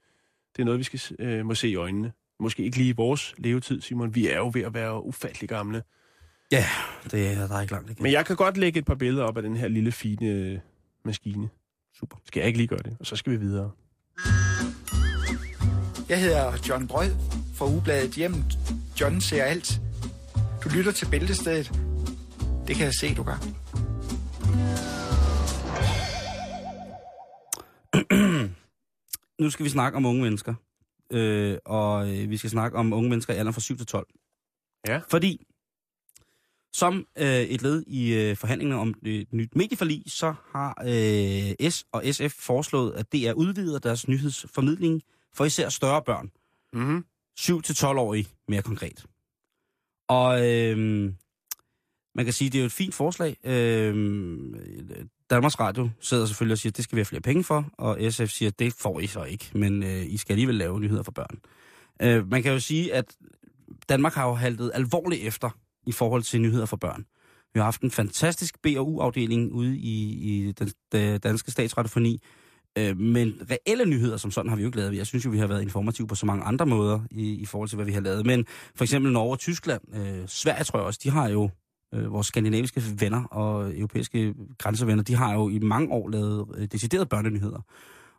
[0.58, 2.12] det er noget, vi skal øh, må se i øjnene.
[2.40, 4.16] Måske ikke lige i vores levetid, Simon.
[4.16, 5.84] Vi er jo ved at være ufattelig gamle.
[6.52, 6.66] Ja,
[7.12, 8.04] det er der er ikke langt igen.
[8.04, 10.60] Men jeg kan godt lægge et par billeder op af den her lille, fine øh,
[11.06, 11.50] maskine.
[12.00, 12.18] Super.
[12.26, 12.98] Skal jeg ikke lige gøre det?
[13.00, 13.72] Og så skal vi videre.
[16.10, 17.12] Jeg hedder John Brød
[17.56, 18.58] fra Ugebladet Hjemmet.
[19.02, 19.82] John ser alt.
[20.64, 21.80] Du lytter til Bæltestedet.
[22.68, 23.44] Det kan jeg se, du gør.
[29.42, 30.54] Nu skal vi snakke om unge mennesker.
[31.12, 34.08] Øh, og øh, vi skal snakke om unge mennesker i alderen fra 7 til 12.
[34.88, 35.02] Ja.
[35.10, 35.46] Fordi,
[36.74, 41.86] som øh, et led i øh, forhandlingerne om et nyt medieforlig, så har øh, S
[41.92, 45.02] og SF foreslået, at det er udvidet deres nyhedsformidling
[45.34, 46.32] for især større børn.
[46.74, 47.06] Mm-hmm.
[47.40, 49.06] 7-12-årige mere konkret.
[50.08, 51.12] Og øh,
[52.18, 53.38] man kan sige, det er jo et fint forslag.
[53.44, 53.96] Øh,
[55.30, 58.00] Danmarks Radio sidder selvfølgelig og siger, at det skal vi have flere penge for, og
[58.10, 61.04] SF siger, at det får I så ikke, men øh, I skal alligevel lave nyheder
[61.04, 61.40] for børn.
[62.02, 63.06] Øh, man kan jo sige, at
[63.90, 65.50] Danmark har jo haltet alvorligt efter
[65.88, 67.06] i forhold til nyheder for børn.
[67.54, 72.22] Vi har haft en fantastisk B&U-afdeling ude i, i den, den danske statsradiofoni,
[72.78, 74.98] Øh, men reelle nyheder som sådan har vi jo ikke lavet.
[74.98, 77.70] Jeg synes jo, vi har været informative på så mange andre måder i, i forhold
[77.70, 78.26] til, hvad vi har lavet.
[78.26, 81.50] Men for eksempel Norge og Tyskland, øh, Sverige tror jeg også, de har jo,
[81.94, 86.68] øh, vores skandinaviske venner og europæiske grænsevenner, de har jo i mange år lavet øh,
[86.72, 87.62] deciderede børnenyheder.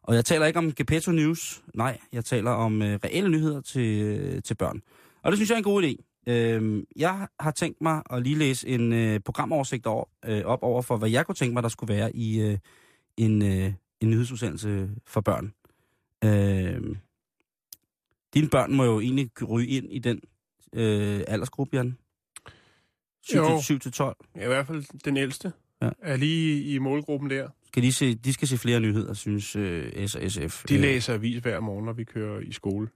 [0.03, 1.63] Og jeg taler ikke om Gepetto News.
[1.75, 4.83] Nej, jeg taler om øh, reelle nyheder til, øh, til børn.
[5.23, 6.23] Og det synes jeg er en god idé.
[6.33, 10.83] Øh, jeg har tænkt mig at lige læse en øh, programoversigt over, øh, op over
[10.83, 12.59] for, hvad jeg kunne tænke mig, der skulle være i øh,
[13.17, 15.53] en, øh, en nyhedsudsendelse for børn.
[16.25, 16.97] Øh,
[18.35, 20.21] dine børn må jo egentlig ryge ind i den
[20.73, 21.99] øh, aldersgruppe, Jan.
[23.29, 23.57] 7 Jo.
[23.57, 24.17] til, 7 til 12.
[24.37, 25.91] Ja, I hvert fald den ældste Ja.
[26.03, 27.49] er lige i målgruppen der.
[27.67, 30.65] Skal de, se, de skal se flere nyheder, synes øh, S og SF.
[30.69, 32.89] De Øh, læser avis hver morgen, når vi kører i skole.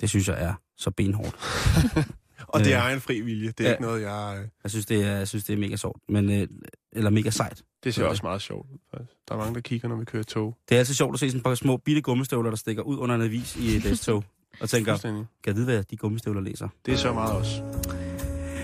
[0.00, 1.36] Det synes jeg er så benhårdt.
[2.48, 2.72] Og det Øh.
[2.72, 3.48] er egen fri vilje.
[3.48, 3.70] Det er Ja.
[3.70, 4.36] ikke noget, jeg...
[4.42, 6.02] øh, Jeg synes, det er, jeg synes, det er mega sjovt.
[6.08, 6.48] Men, øh,
[6.92, 7.62] eller mega sejt.
[7.84, 9.12] Det ser også meget sjovt ud, faktisk.
[9.28, 10.56] Der er mange, der kigger, når vi kører tog.
[10.68, 12.98] Det er altid sjovt at se sådan et par små bitte gummistøvler, der stikker ud
[12.98, 14.24] under en avis i et S-tog.
[14.60, 16.68] Og tænker, kan jeg vide, hvad de gummistøvler læser?
[16.86, 17.62] Det er så meget også.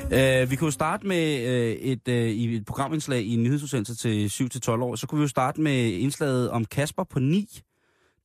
[0.07, 3.95] Uh, vi kunne jo starte med uh, et, uh, i et programindslag i en nyhedsudsendelse
[3.95, 4.97] til 7-12 år.
[4.97, 7.61] Så kunne vi jo starte med indslaget om Kasper på 9,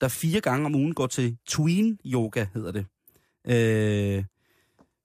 [0.00, 2.86] der fire gange om ugen går til tween yoga, hedder det.
[3.44, 4.24] Uh,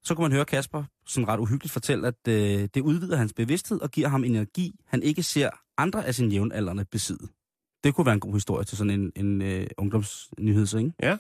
[0.04, 2.34] så kunne man høre Kasper sådan ret uhyggeligt fortælle, at uh,
[2.74, 6.86] det udvider hans bevidsthed og giver ham energi, han ikke ser andre af sine jævnaldrende
[6.86, 7.28] besidde.
[7.84, 10.94] Det kunne være en god historie til sådan en, en uh, ungdomsnyhed, så, ikke?
[11.02, 11.18] Ja.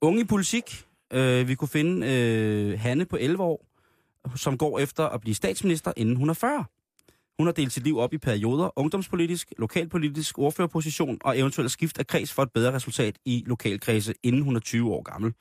[0.00, 0.84] Unge i politik.
[1.14, 2.06] Uh, vi kunne finde
[2.74, 3.71] uh, Hanne på 11 år,
[4.36, 6.64] som går efter at blive statsminister, inden hun er 40.
[7.38, 12.06] Hun har delt sit liv op i perioder, ungdomspolitisk, lokalpolitisk, ordførerposition og eventuelt skift af
[12.06, 15.32] kreds for et bedre resultat i lokalkredse, inden hun er 20 år gammel.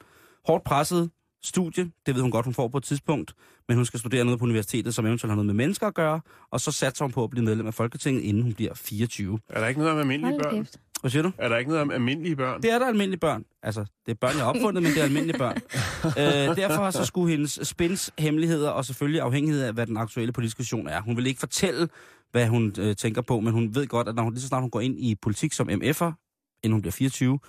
[0.47, 1.11] Hårdt presset
[1.43, 3.33] studie, det ved hun godt, hun får på et tidspunkt,
[3.67, 6.21] men hun skal studere noget på universitetet, som eventuelt har noget med mennesker at gøre,
[6.51, 9.39] og så satser hun på at blive medlem af Folketinget, inden hun bliver 24.
[9.49, 10.55] Er der ikke noget om almindelige børn?
[10.55, 10.79] kæft.
[11.01, 11.31] Hvad siger du?
[11.37, 12.61] Er der ikke noget om almindelige børn?
[12.61, 13.45] Det er der almindelige børn.
[13.63, 15.57] Altså, det er børn, jeg har opfundet, men det er almindelige børn.
[16.49, 20.63] øh, derfor så skulle hendes spins, hemmeligheder og selvfølgelig afhængighed af, hvad den aktuelle politiske
[20.63, 21.01] situation er.
[21.01, 21.87] Hun vil ikke fortælle,
[22.31, 24.61] hvad hun øh, tænker på, men hun ved godt, at når hun, lige så snart
[24.61, 26.11] hun går ind i politik som MF'er,
[26.63, 27.39] inden hun bliver 24,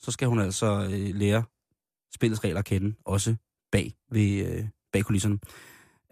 [0.00, 1.42] så skal hun altså øh, lære
[2.14, 3.34] spillets regler at kende, også
[3.72, 5.38] bag, ved, øh, bag kulisserne.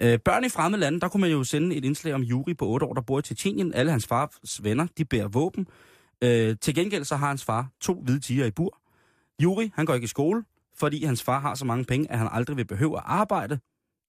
[0.02, 2.66] Øh, børn i fremmede lande, der kunne man jo sende et indslag om Juri på
[2.66, 3.74] 8 år, der bor i Tjetjenien.
[3.74, 5.66] Alle hans fars venner, de bærer våben.
[6.22, 8.80] Øh, til gengæld så har hans far to hvide tiger i bur.
[9.42, 10.44] Juri, han går ikke i skole,
[10.76, 13.54] fordi hans far har så mange penge, at han aldrig vil behøve at arbejde.
[13.54, 13.60] Det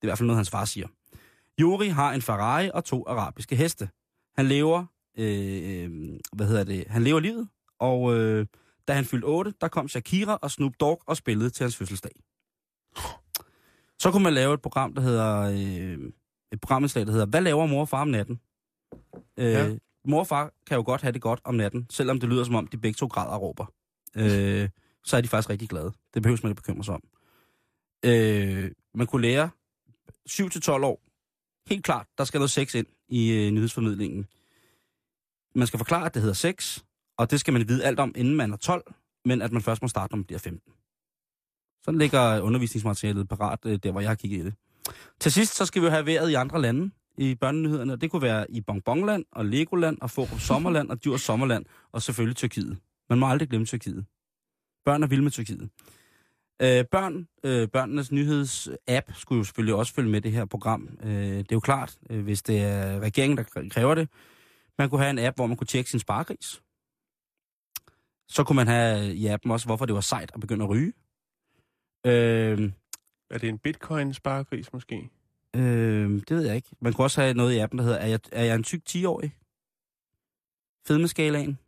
[0.01, 0.87] er i hvert fald noget, hans far siger.
[1.61, 3.89] Juri har en Ferrari og to arabiske heste.
[4.37, 4.85] Han lever,
[5.17, 5.89] øh,
[6.33, 7.47] hvad hedder det, han lever livet,
[7.79, 8.45] og øh,
[8.87, 12.11] da han fyldte 8, der kom Shakira og Snoop Dogg og spillede til hans fødselsdag.
[13.99, 16.11] Så kunne man lave et program, der hedder, øh,
[16.51, 18.39] et programindslag, der hedder, hvad laver mor og far om natten?
[19.37, 19.75] Øh, Ja.
[20.05, 22.55] Mor og far kan jo godt have det godt om natten, selvom det lyder som
[22.55, 23.65] om, de begge to græder og råber.
[24.15, 24.69] Øh,
[25.03, 25.93] så er de faktisk rigtig glade.
[26.13, 27.03] Det behøver man ikke bekymre sig om.
[28.05, 29.49] Øh, man kunne lære
[30.29, 31.01] 7-12 år.
[31.69, 34.27] Helt klart, der skal noget sex ind i øh, nyhedsformidlingen.
[35.55, 36.79] Man skal forklare, at det hedder sex,
[37.17, 38.93] og det skal man vide alt om, inden man er 12,
[39.25, 40.73] men at man først må starte, når man bliver 15.
[41.83, 44.53] Sådan ligger undervisningsmaterialet parat, øh, der hvor jeg har kigget i det.
[45.19, 47.95] Til sidst, så skal vi jo have været i andre lande i børnenyhederne.
[47.95, 52.35] Det kunne være i Bonbonland og Legoland og Forup Sommerland og Djurs Sommerland og selvfølgelig
[52.35, 52.77] Tyrkiet.
[53.09, 54.05] Man må aldrig glemme Tyrkiet.
[54.85, 55.69] Børn er vilde med Tyrkiet.
[56.61, 60.89] Øh, børn, øh, børnenes nyheds-app skulle jo selvfølgelig også følge med det her program.
[61.03, 64.09] Øh, det er jo klart, øh, hvis det er regeringen, der kræver det.
[64.77, 66.61] Man kunne have en app, hvor man kunne tjekke sin sparegris.
[68.27, 70.93] Så kunne man have i appen også, hvorfor det var sejt at begynde at ryge.
[72.05, 72.71] Øh,
[73.29, 75.09] Er det en bitcoin-sparegris måske?
[75.55, 76.69] Øh, det ved jeg ikke.
[76.79, 78.81] Man kunne også have noget i appen, der hedder, er jeg, er jeg en tyk
[78.89, 79.35] 10-årig?
[80.87, 81.59] Fedmeskalaen.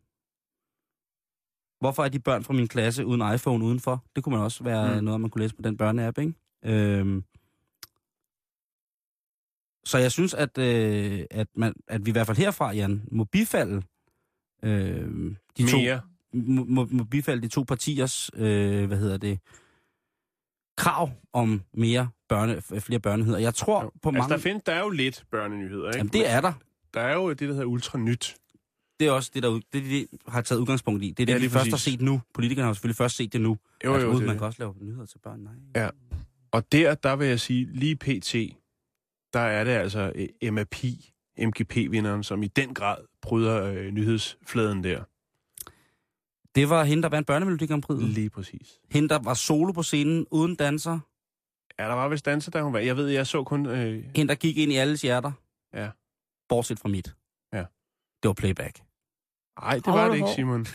[1.80, 4.04] Hvorfor er de børn fra min klasse uden iPhone udenfor?
[4.16, 5.04] Det kunne man også være Mm.
[5.04, 6.34] noget, man kunne læse på den børneapp, ikke?
[6.64, 7.24] Øhm.
[9.86, 13.24] Så jeg synes, at, øh, at, man, at vi i hvert fald herfra, Jan, må
[13.24, 13.82] bifalde
[14.62, 16.00] øh, de to, Mere.
[16.32, 19.38] må, må, må bifalde de to partiers, øh, hvad hedder det,
[20.76, 23.38] krav om mere børne, flere børneheder.
[23.38, 23.90] Jeg tror Jo.
[24.02, 24.32] på Altså, mange...
[24.32, 25.96] der, findes, der er jo lidt børnenyheder, ikke?
[25.98, 26.52] Jamen, det er der.
[26.94, 28.36] Der er jo det, der hedder ultra nyt.
[29.00, 31.10] Det er også det, der det, det, de har taget udgangspunkt i.
[31.10, 32.20] Det er det, Ja, vi først har set nu.
[32.34, 33.56] Politikerne har selvfølgelig først set det nu.
[33.84, 34.38] Jo, altså, jo, ud, man det.
[34.38, 35.40] kan også lave nyheder til børn.
[35.40, 35.82] Nej.
[35.82, 35.88] Ja.
[36.52, 38.34] Og der, der vil jeg sige, lige pt,
[39.32, 40.74] der er det altså eh, MAP,
[41.38, 45.02] MGP-vinderen, som i den grad bryder øh, nyhedsfladen der.
[46.54, 47.98] Det var hende, der vandt børnemelodi Grand Prix.
[48.02, 48.80] Lige præcis.
[48.90, 50.98] Hende, der var solo på scenen, uden danser.
[51.78, 52.78] Ja, der var vist danser, da hun var.
[52.78, 53.66] Jeg ved, jeg så kun...
[53.66, 55.32] Øh, Hende, der gik ind i alles hjerter.
[55.74, 55.88] Ja.
[56.48, 57.14] Bortset fra mit.
[57.52, 57.58] Ja.
[58.22, 58.78] Det var playback.
[59.62, 60.28] ej, det Hold var det ikke.
[60.34, 60.66] Simon.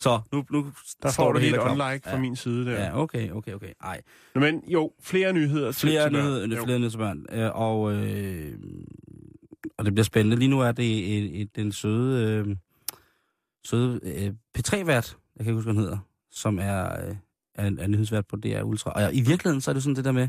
[0.00, 1.90] Så nu, nu Der står får du helt hele klart.
[1.90, 2.20] unlike fra Ja.
[2.20, 2.84] min side der.
[2.84, 3.72] Ja, okay, okay, okay.
[3.80, 4.00] Ej.
[4.34, 6.22] Nå, Men jo, flere nyheder til, Flere til børn.
[6.24, 6.64] nyheder, Jo.
[6.64, 7.26] flere nyheder til børn.
[7.32, 8.58] Øh, og, øh,
[9.78, 10.36] og det bliver spændende.
[10.36, 12.56] Lige nu er det et, et, den søde, øh,
[13.64, 15.98] søde øh, P3-vært, jeg kan ikke huske, hvad han hedder,
[16.30, 17.16] som er, øh,
[17.54, 18.90] er, er nyhedsvært på DR Ultra.
[18.90, 20.28] Og i virkeligheden, så er det sådan det der med,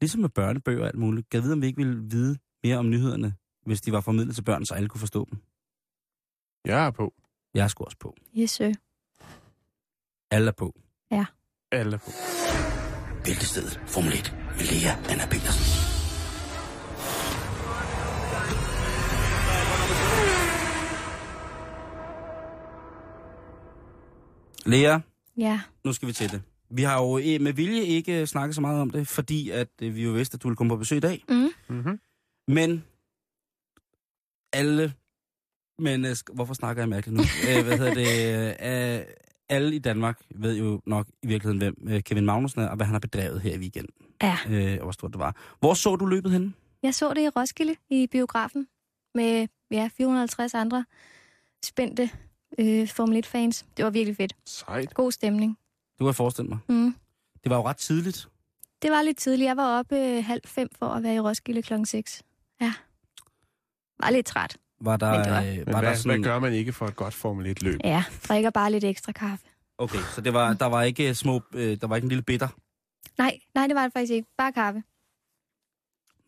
[0.00, 2.90] ligesom med børnebøger og alt muligt, jeg vide, om vi ikke ville vide mere om
[2.90, 3.34] nyhederne,
[3.66, 5.38] hvis de var formidlet til børn, så alle kunne forstå dem.
[6.64, 7.14] Jeg er på.
[7.54, 8.16] Jeg er sgu også på.
[8.38, 8.72] Yes, sir.
[10.30, 10.80] Alle er på.
[11.72, 12.10] Alle er på.
[13.24, 15.81] Bæltestedet Formel 1 med Lea Anna Petersen.
[24.66, 24.98] Lea,
[25.36, 25.60] Ja.
[25.84, 26.42] nu skal vi til det.
[26.70, 29.94] Vi har jo eh, med vilje ikke snakket så meget om det, fordi at øh,
[29.94, 31.24] vi jo vidste, at du ville komme på besøg i dag.
[31.28, 31.48] Mm.
[31.68, 32.00] Mm-hmm.
[32.48, 32.84] Men
[34.52, 34.92] alle
[35.78, 36.34] mennesker...
[36.34, 37.22] Hvorfor snakker jeg mærkeligt nu?
[37.64, 39.06] Hvad hedder det?
[39.48, 42.86] Alle i Danmark ved jo nok i virkeligheden, hvem øh, Kevin Magnussen er, og hvad
[42.86, 43.94] han har bedrevet her i weekenden.
[44.22, 44.38] Ja.
[44.48, 45.36] Øh, og hvor stort det var.
[45.60, 46.52] Hvor så du løbet henne?
[46.82, 48.68] Jeg så det i Roskilde i biografen
[49.14, 50.84] med ja, 450 andre
[51.64, 52.10] spændte
[52.58, 53.66] øh, Formel 1-fans.
[53.76, 54.32] Det var virkelig fedt.
[54.46, 54.94] Sejt.
[54.94, 55.58] God stemning.
[55.92, 56.58] Det kunne jeg forestille mig.
[56.68, 56.94] Mm.
[57.44, 58.28] Det var jo ret tidligt.
[58.82, 59.46] Det var lidt tidligt.
[59.48, 62.22] Jeg var oppe øh, halv fem for at være i Roskilde klokken 6.
[62.60, 62.72] Ja.
[64.00, 64.56] Var lidt træt.
[64.80, 66.20] Var der, Men det var- øh, Men var hvad, der sådan...
[66.20, 67.80] hvad gør man ikke for et godt Formel 1-løb?
[67.84, 69.44] Ja, drikker bare lidt ekstra kaffe.
[69.78, 71.40] Okay, så det var, der var ikke små...
[71.54, 72.48] Øh, der var ikke en lille bitter.
[73.18, 74.28] Nej, nej, det var det faktisk ikke.
[74.38, 74.82] Bare kaffe.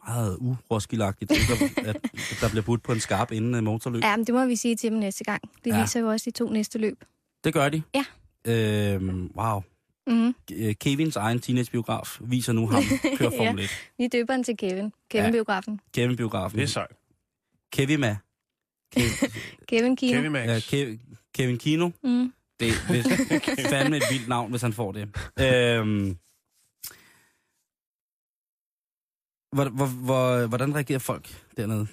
[0.06, 1.38] Meget uroskilagtigt, at,
[1.88, 1.96] at
[2.40, 4.02] der bliver budt på en skarp inden motorløb.
[4.02, 5.42] Ja, men det må vi sige til dem næste gang.
[5.64, 5.76] Det Ja.
[5.76, 5.82] ja.
[5.82, 7.04] viser jo også de to næste løb.
[7.44, 7.82] Det gør de.
[7.94, 8.04] Ja.
[8.46, 9.62] Øhm, wow.
[10.06, 10.34] Mm.
[10.80, 12.82] Kevins egen teenagebiograf viser nu ham
[13.18, 13.38] køre Ja.
[13.48, 13.70] Formel 1.
[13.98, 14.92] Vi døber den til Kevin.
[15.14, 15.80] Kevin-biografen.
[15.96, 16.56] Kevin-biografen.
[16.58, 16.90] Det er sejt.
[17.72, 18.16] Kevima.
[18.96, 19.10] Kevin,
[19.68, 20.12] Kevin Kino.
[20.18, 20.46] Kevin Max.
[20.46, 20.98] ja, Kev,
[21.34, 21.90] Kevin Kino.
[22.04, 22.32] Mm.
[22.60, 25.08] Det er fandme et vildt navn, hvis han får det.
[25.40, 26.16] Øhm,
[29.54, 31.86] hvor, hvor, hvor, hvordan reagerer folk dernede?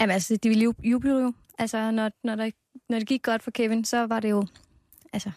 [0.00, 1.32] Jamen altså, de ville ju- juble jo.
[1.58, 2.50] Altså, når, når, der,
[2.88, 4.46] når det gik godt for Kevin, så var det jo...
[5.12, 5.30] Altså,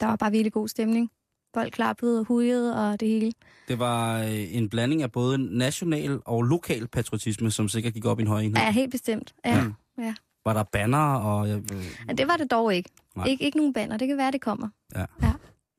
[0.00, 1.10] der var bare virkelig god stemning.
[1.54, 3.32] Folk klappede og hujede og det hele.
[3.68, 8.18] Det var øh, en blanding af både national og lokal patriotisme, som sikkert gik op
[8.18, 8.56] i en høj enhed.
[8.64, 9.34] Ja, helt bestemt.
[9.44, 9.64] Ja.
[9.64, 9.74] Mm.
[9.98, 10.14] ja.
[10.44, 11.62] Var der banner, og øh,
[12.08, 12.90] ja det var det dog ikke.
[13.16, 13.26] Nej.
[13.28, 13.96] Ik- ikke nogen banner.
[13.96, 14.68] Det kan være, det kommer.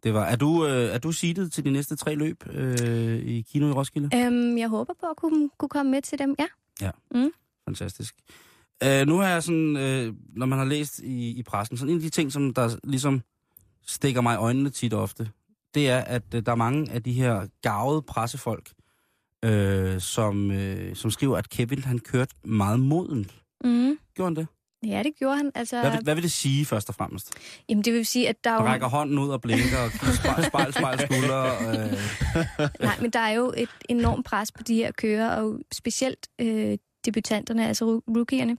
[0.04, 0.26] Det var...
[0.26, 3.72] Er du, øh, er du seedet til de næste tre løb øh, i Kino i
[3.72, 4.10] Roskilde?
[4.18, 6.36] Øhm, jeg håber på at kunne, kunne komme med til dem.
[6.40, 6.92] Ja.
[7.66, 8.16] Fantastisk.
[8.84, 11.98] Øh, nu har jeg sådan, øh, når man har læst i, i pressen, sådan en
[11.98, 13.22] af de ting, som der ligesom
[13.88, 15.30] stikker mig i øjnene tit ofte,
[15.74, 18.72] det er, at øh, der er mange af de her gavede pressefolk,
[19.46, 23.36] øh, som, øh, som skriver, at Kevin han kørte meget modent.
[23.64, 23.98] Mm.
[24.16, 24.48] Gjorde han det?
[24.88, 25.52] Ja, det gjorde han.
[25.56, 27.32] Altså, Hvad vil, hvad vil det sige, først og fremmest?
[27.70, 28.62] jamen, det vil sige, at der er jo...
[28.68, 31.44] rækker hånden ud og blinker, og spejl, spejl, spejl skulder.
[31.70, 36.28] Øh, Nej, men der er jo et enormt pres på de her kører, og specielt
[36.40, 38.58] øh, debutanterne, altså rookierne.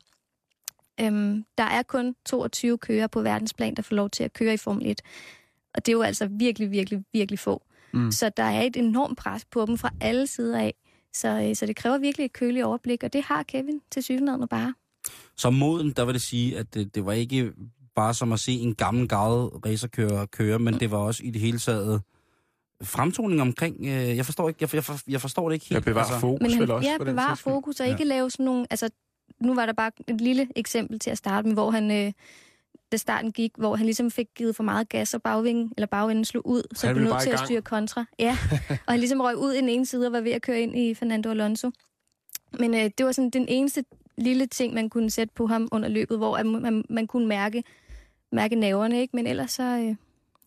[1.01, 4.57] Øhm, der er kun 22 kører på verdensplan, der får lov til at køre i
[4.57, 5.01] Formel 1.
[5.75, 7.63] Og det er jo altså virkelig, virkelig, virkelig få.
[7.93, 8.11] Mm.
[8.13, 10.75] Så der er et enormt pres på dem fra alle sider af.
[11.15, 14.49] Så, øh, så det kræver virkelig et køligt overblik, og det har Kevin til synligheden
[14.49, 14.75] bare.
[15.37, 17.53] Som moden, der vil det sige, at det, det var ikke
[17.95, 21.41] bare som at se en gammel gavet racerkører køre, men det var også i det
[21.41, 22.03] hele taget
[22.83, 25.75] fremtoning omkring, øh, jeg forstår ikke, jeg, jeg, for- jeg forstår det ikke helt.
[25.75, 27.93] Jeg bevarer fokus Men vel han, også ja, bevarer fokus og Ja.
[27.93, 28.67] ikke lave sådan nogle...
[28.71, 28.91] Altså,
[29.41, 31.91] nu var der bare et lille eksempel til at starte med, hvor han...
[31.91, 32.13] Øh,
[32.93, 36.25] da starten gik, hvor han ligesom fik givet for meget gas, og bagvingen, eller bagenden
[36.25, 38.05] slog ud, så Han blev nødt bare til at styre kontra.
[38.19, 38.37] Ja,
[38.87, 40.79] og han ligesom røg ud i den ene side og var ved at køre ind
[40.79, 41.71] i Fernando Alonso.
[42.59, 43.85] Men øh, det var sådan den eneste
[44.21, 47.65] lille ting, man kunne sætte på ham under løbet, hvor at man, man kunne mærke,
[48.33, 49.17] mærke naverne, ikke?
[49.17, 49.97] Men ellers så, øh,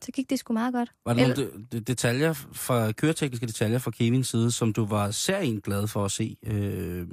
[0.01, 0.91] så gik det sgu meget godt.
[1.05, 5.11] Var der nogle de, de, detaljer fra, køretekniske detaljer fra Kevins side, som du var
[5.11, 6.37] særligt glad for at se?
[6.43, 7.07] Øh,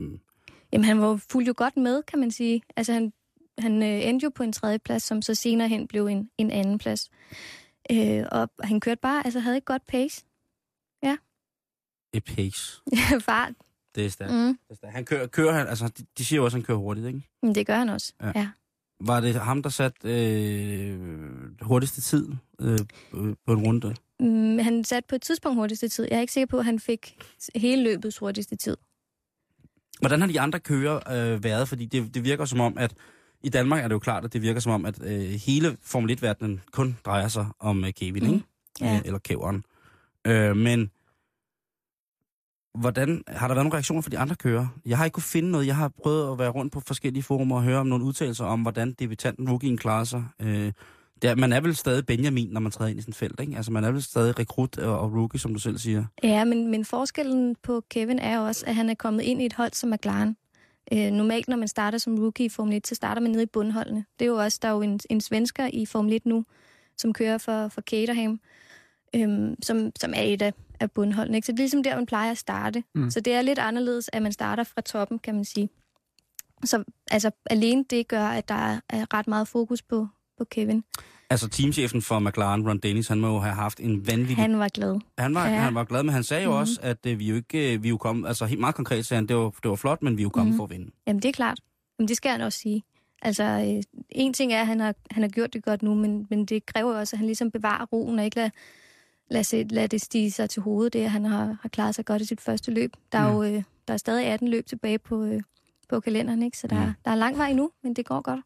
[0.72, 2.62] Jamen, han var fuldt jo godt med, kan man sige.
[2.76, 3.12] Altså, han,
[3.58, 6.50] han øh, endte jo på en tredje plads, som så senere hen blev en, en
[6.50, 7.10] anden plads.
[7.90, 10.24] Øh, og han kørte bare, altså havde et godt pace.
[12.12, 12.82] et pace.
[13.28, 13.52] Fart.
[13.94, 14.32] Det er stærkt.
[14.32, 14.58] Mm.
[14.84, 17.22] Han kører, kører han, altså, de, de siger jo også, at han kører hurtigt, ikke?
[17.42, 18.12] Men det gør han også.
[18.20, 18.26] Ja.
[18.26, 18.32] Ja.
[18.40, 18.48] ja.
[19.00, 20.98] Var det ham, der satte øh,
[21.62, 22.28] hurtigste tid
[22.60, 22.78] øh,
[23.14, 23.94] øh, på en runde?
[24.20, 26.06] Mm, han satte på et tidspunkt hurtigste tid.
[26.10, 27.16] Jeg er ikke sikker på, at han fik
[27.54, 28.76] hele løbets hurtigste tid.
[30.00, 30.96] Hvordan har de andre kører
[31.34, 31.68] øh, været?
[31.68, 32.94] Fordi det, det virker som om, at
[33.42, 36.18] i Danmark er det jo klart, at det virker som om, at øh, hele Formel
[36.18, 38.34] 1-verdenen kun drejer sig om øh, Kevin, Mm.
[38.34, 38.44] ikke?
[38.80, 38.94] Ja.
[38.94, 39.64] Øh, eller kæveren.
[40.26, 40.90] Øh, men
[42.74, 44.66] hvordan, har der været nogle reaktioner fra de andre kører?
[44.86, 45.66] Jeg har ikke kunne finde noget.
[45.66, 48.62] Jeg har prøvet at være rundt på forskellige forumer og høre om nogle udtalelser om,
[48.62, 50.24] hvordan debutanten rookien klarer sig.
[50.40, 50.72] Øh,
[51.22, 53.56] der, man er vel stadig Benjamin, når man træder ind i sådan et felt, ikke?
[53.56, 56.04] Altså, man er vel stadig rekrut og, og rookie, som du selv siger.
[56.22, 59.52] Ja, men, men forskellen på Kevin er også, at han er kommet ind i et
[59.52, 60.36] hold som McLaren.
[60.92, 63.46] Øh, normalt, når man starter som rookie i Formel 1, så starter man nede i
[63.46, 64.04] bundholdene.
[64.18, 66.44] Det er jo også, der er jo en, en svensker i Formel 1 nu,
[66.96, 68.40] som kører for, for Caterham,
[69.16, 71.36] øhm, som, som er et af, af bundholdene.
[71.38, 71.46] Ikke?
[71.46, 72.82] Så det er ligesom der, man plejer at starte.
[72.94, 73.10] Mm.
[73.10, 75.68] Så det er lidt anderledes, at man starter fra toppen, kan man sige.
[76.64, 78.54] Så altså, alene det gør, at der
[78.88, 80.84] er, ret meget fokus på, på Kevin.
[81.30, 84.36] Altså teamchefen for McLaren, Ron Dennis, han må jo have haft en vanvittig...
[84.36, 85.00] Han var glad.
[85.18, 85.54] Han var, Ja.
[85.54, 86.54] han var glad, men han sagde jo Mhm.
[86.56, 86.60] mm-hmm.
[86.60, 89.18] også, at øh, vi jo ikke øh, vi jo kom, altså helt meget konkret sagde
[89.18, 90.50] han, det var, det var flot, men vi er jo kommet Mhm.
[90.52, 90.56] mm-hmm.
[90.58, 90.90] for at vinde.
[91.06, 91.58] Jamen, det er klart.
[91.98, 92.82] Jamen, det skal han også sige.
[93.22, 96.26] Altså, øh, en ting er, at han har, han har gjort det godt nu, men,
[96.30, 98.50] men det kræver også, at han ligesom bevarer roen og ikke lader
[99.30, 102.04] lad, se, lad det stige sig til hovedet, det at han har, har klaret sig
[102.04, 102.92] godt i sit første løb.
[103.12, 103.34] Der er Mm.
[103.36, 105.40] jo øh, der er stadig 18 løb tilbage på, øh,
[105.88, 106.58] på kalenderen, ikke?
[106.58, 106.86] så der, Mm.
[106.86, 106.92] mm.
[107.04, 108.40] der er lang vej endnu, men det går godt.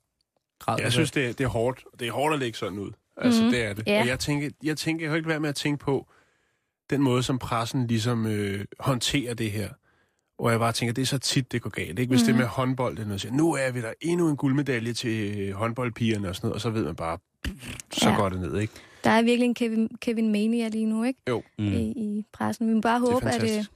[0.82, 1.84] Jeg synes, det er, det er hårdt.
[2.00, 2.90] Det er hårdt at lægge sådan ud.
[3.16, 3.50] Altså, Mhm.
[3.50, 3.86] det er det.
[3.86, 4.00] Ja.
[4.00, 6.06] Og jeg tænker, jeg tænker, jeg kan ikke være med at tænke på
[6.90, 9.68] den måde, som pressen ligesom øh, håndterer det her.
[10.38, 11.98] Og jeg bare tænker, det er så tit, det går galt.
[11.98, 12.10] Ikke?
[12.10, 12.24] Hvis mm.
[12.24, 12.40] det er Mhm.
[12.40, 15.54] med håndbold, det er noget, siger, nu er vi der endnu en guldmedalje til øh,
[15.54, 17.18] håndboldpigerne og sådan noget, og så ved man bare,
[17.92, 18.16] så Ja.
[18.16, 18.72] går det ned, ikke?
[19.04, 21.20] Der er virkelig en Kevin, Kevin Mania lige nu, ikke?
[21.28, 21.42] Jo.
[21.58, 21.64] Mm.
[21.64, 22.68] I, I pressen.
[22.68, 23.70] Vi må bare Det håbe, at det, fantastisk.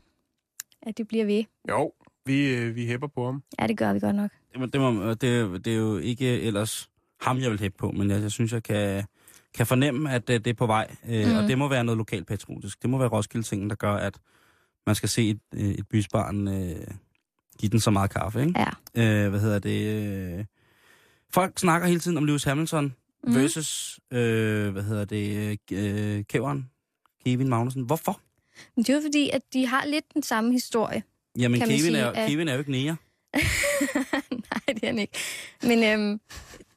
[0.82, 1.44] at det bliver ved.
[1.70, 1.92] Jo,
[2.26, 3.42] vi, øh, vi hæpper på ham.
[3.60, 4.30] Ja, det gør vi godt nok.
[4.52, 7.90] Det, må- det, må, det, det er jo ikke ellers ham, jeg vil hæppe på,
[7.90, 9.04] men jeg, jeg synes, jeg kan,
[9.54, 10.96] kan fornemme, at det, det er på vej.
[11.08, 11.36] Øh, Mhm.
[11.36, 12.82] Og det må være noget lokalt patriotisk.
[12.82, 14.18] Det må være Roskilde-tingen, der gør, at
[14.86, 16.76] man skal se et, øh, et bysbarn øh,
[17.58, 18.54] give den så meget kaffe, ikke?
[18.94, 19.24] Ja.
[19.24, 20.02] Øh, hvad hedder det?
[20.38, 20.44] Øh,
[21.30, 23.34] folk snakker hele tiden om Lewis Hamilton Mhm.
[23.34, 26.70] versus, øh, hvad hedder det, øh, kæveren,
[27.24, 27.82] Kevin Magnussen.
[27.82, 28.20] Hvorfor?
[28.76, 31.02] Men det er jo fordi, at de har lidt den samme historie.
[31.38, 32.96] Jamen, Kevin, sige, er, at- Kevin er jo ikke nære.
[34.30, 35.18] Nej, det er han ikke.
[35.62, 36.20] Men øhm,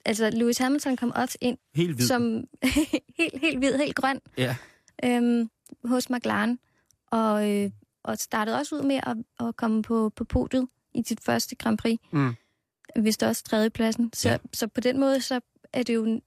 [0.06, 2.06] altså, Lewis Hamilton kom også ind Helt hvid.
[2.08, 2.22] som
[3.18, 4.56] helt, helt hvid, helt grøn Ja.
[5.04, 5.50] øhm,
[5.86, 6.60] hos McLaren.
[7.08, 7.72] Og, øh,
[8.04, 11.78] og startede også ud med at, at komme på, på podiet i sit første Grand
[11.78, 12.00] Prix.
[12.12, 12.34] Mm.
[12.96, 14.10] Vist også tredjepladsen.
[14.14, 14.38] Så, ja.
[14.54, 15.40] så på den måde, så
[15.74, 16.22] er det jo...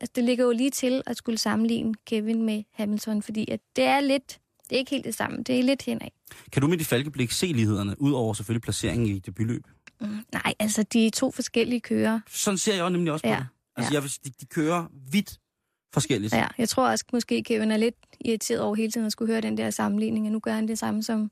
[0.00, 3.84] Altså, det ligger jo lige til at skulle sammenligne Kevin med Hamilton, fordi at det
[3.84, 4.38] er lidt...
[4.70, 5.42] Det er ikke helt det samme.
[5.42, 6.08] Det er lidt henad.
[6.52, 9.62] Kan du med dit falkeblik se lighederne, udover selvfølgelig placeringen i debutløb?
[10.00, 12.20] Mm, nej, altså, de er to forskellige kører.
[12.28, 13.46] Sådan ser jeg jo nemlig også på Ja, det.
[13.76, 14.00] Altså, ja.
[14.00, 15.38] jeg de, de kører vidt
[15.92, 16.34] forskelligt.
[16.34, 19.40] Ja, jeg tror også, måske Kevin er lidt irriteret over hele tiden at skulle høre
[19.40, 21.30] den der sammenligning, og nu gør han det samme som,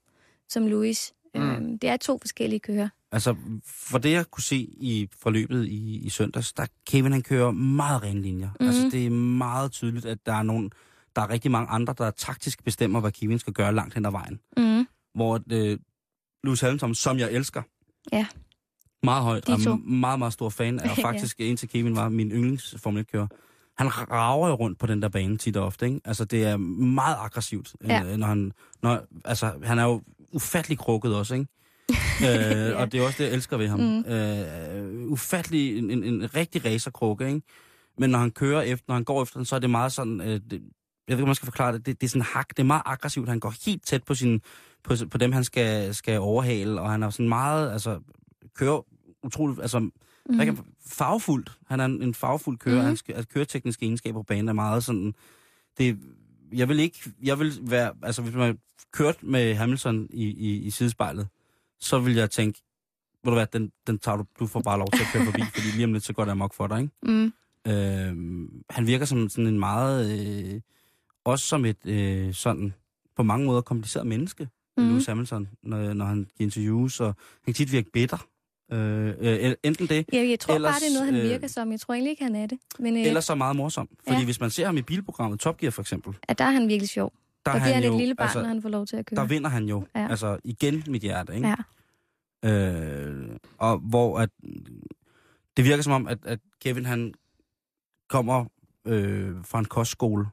[0.49, 1.13] som Louis.
[1.35, 1.41] Mm.
[1.43, 2.89] Øhm, det er to forskellige kører.
[3.15, 7.51] Altså, for det jeg kunne se i forløbet i, i søndags, der Kevin han kører
[7.51, 8.51] meget rene linjer.
[8.61, 8.67] Mm.
[8.67, 10.71] Altså, det er meget tydeligt, at der er nogen,
[11.17, 14.11] der er rigtig mange andre, der taktisk bestemmer, hvad Kevin skal gøre langt hen ad
[14.11, 14.41] vejen.
[14.57, 14.87] Mm.
[15.15, 15.79] Hvor øh,
[16.45, 17.63] Lewis Hamilton, som jeg elsker,
[18.13, 18.27] Ja.
[19.03, 21.03] meget højt, og meget, meget stor fan, og Ja.
[21.05, 23.27] faktisk indtil Kevin var min yndlings Formel 1-kører.
[23.79, 26.01] Han rager jo rundt på den der bane tit og ofte, ikke?
[26.05, 28.05] Altså, det er meget aggressivt, Ja.
[28.05, 28.53] øh, når han...
[28.83, 31.47] Når, altså, han er jo ufattelig krukket også, ikke?
[31.91, 33.81] Øh, og det er også det, jeg elsker ved ham.
[33.81, 34.13] Mm.
[34.13, 37.43] Øh, ufattelig, en, en, en rigtig racerkrukke, ikke?
[37.99, 40.21] Men når han kører efter, når han går efter den, så er det meget sådan...
[40.21, 40.63] Øh, det,
[41.09, 41.87] jeg ved ikke, man skal forklare det.
[41.87, 42.01] det.
[42.01, 43.29] Det er sådan hak, det er meget aggressivt.
[43.29, 44.41] Han går helt tæt på, sin,
[44.85, 48.01] på, på dem, han skal, skal overhale, og han er sådan meget, altså,
[48.55, 48.87] kører
[49.23, 50.39] utroligt, altså, mm.
[50.39, 51.53] kan, farvefuldt.
[51.67, 52.81] Han er en, en farvefuld kører.
[52.81, 52.87] Mm.
[52.87, 55.15] Hans altså, køretekniske egenskaber på banen er meget sådan,
[55.79, 55.99] det,
[56.53, 58.59] jeg vil ikke, jeg vil være, altså hvis man
[58.93, 61.29] kørt med Hamilton i, i, i sidespejlet,
[61.85, 62.61] så vil jeg tænke,
[63.25, 65.43] ved du hvad, den, den tager du, du får bare lov til at køre forbi,
[65.55, 66.93] fordi lige om lidt, så går det amok for dig, ikke?
[67.03, 67.33] Mm.
[67.67, 70.21] Øh, han virker som sådan en meget,
[70.55, 70.61] øh,
[71.25, 72.75] også som et øh, sådan,
[73.17, 74.89] på mange måder kompliceret menneske, mm.
[74.89, 78.27] Lewis Hamilton, når, når han giver interviews, og han kan tit virke bitter.
[78.73, 81.47] Øh, øh, enten det, Ja, jeg tror Ellers, bare, det er noget, han øh, virker
[81.49, 81.73] som.
[81.73, 82.59] Jeg tror egentlig ikke, han er det.
[82.79, 83.89] Men øh, eller så meget morsom.
[84.07, 84.25] Fordi Ja.
[84.25, 86.89] hvis man ser ham i bilprogrammet Top Gear for eksempel, at der er han virkelig
[86.89, 87.13] sjov.
[87.47, 88.97] der, Der er bliver han han et lille barn, altså, når han får lov til
[88.97, 89.17] at køre.
[89.21, 90.09] der vinder han jo, Ja.
[90.11, 91.49] altså igen mit hjerte, ikke?
[91.49, 91.55] Ja.
[92.45, 94.31] Øh, og hvor at,
[95.57, 97.15] det virker som om, at, at Kevin han
[98.09, 98.45] kommer
[98.87, 100.27] øh, fra en kostskole,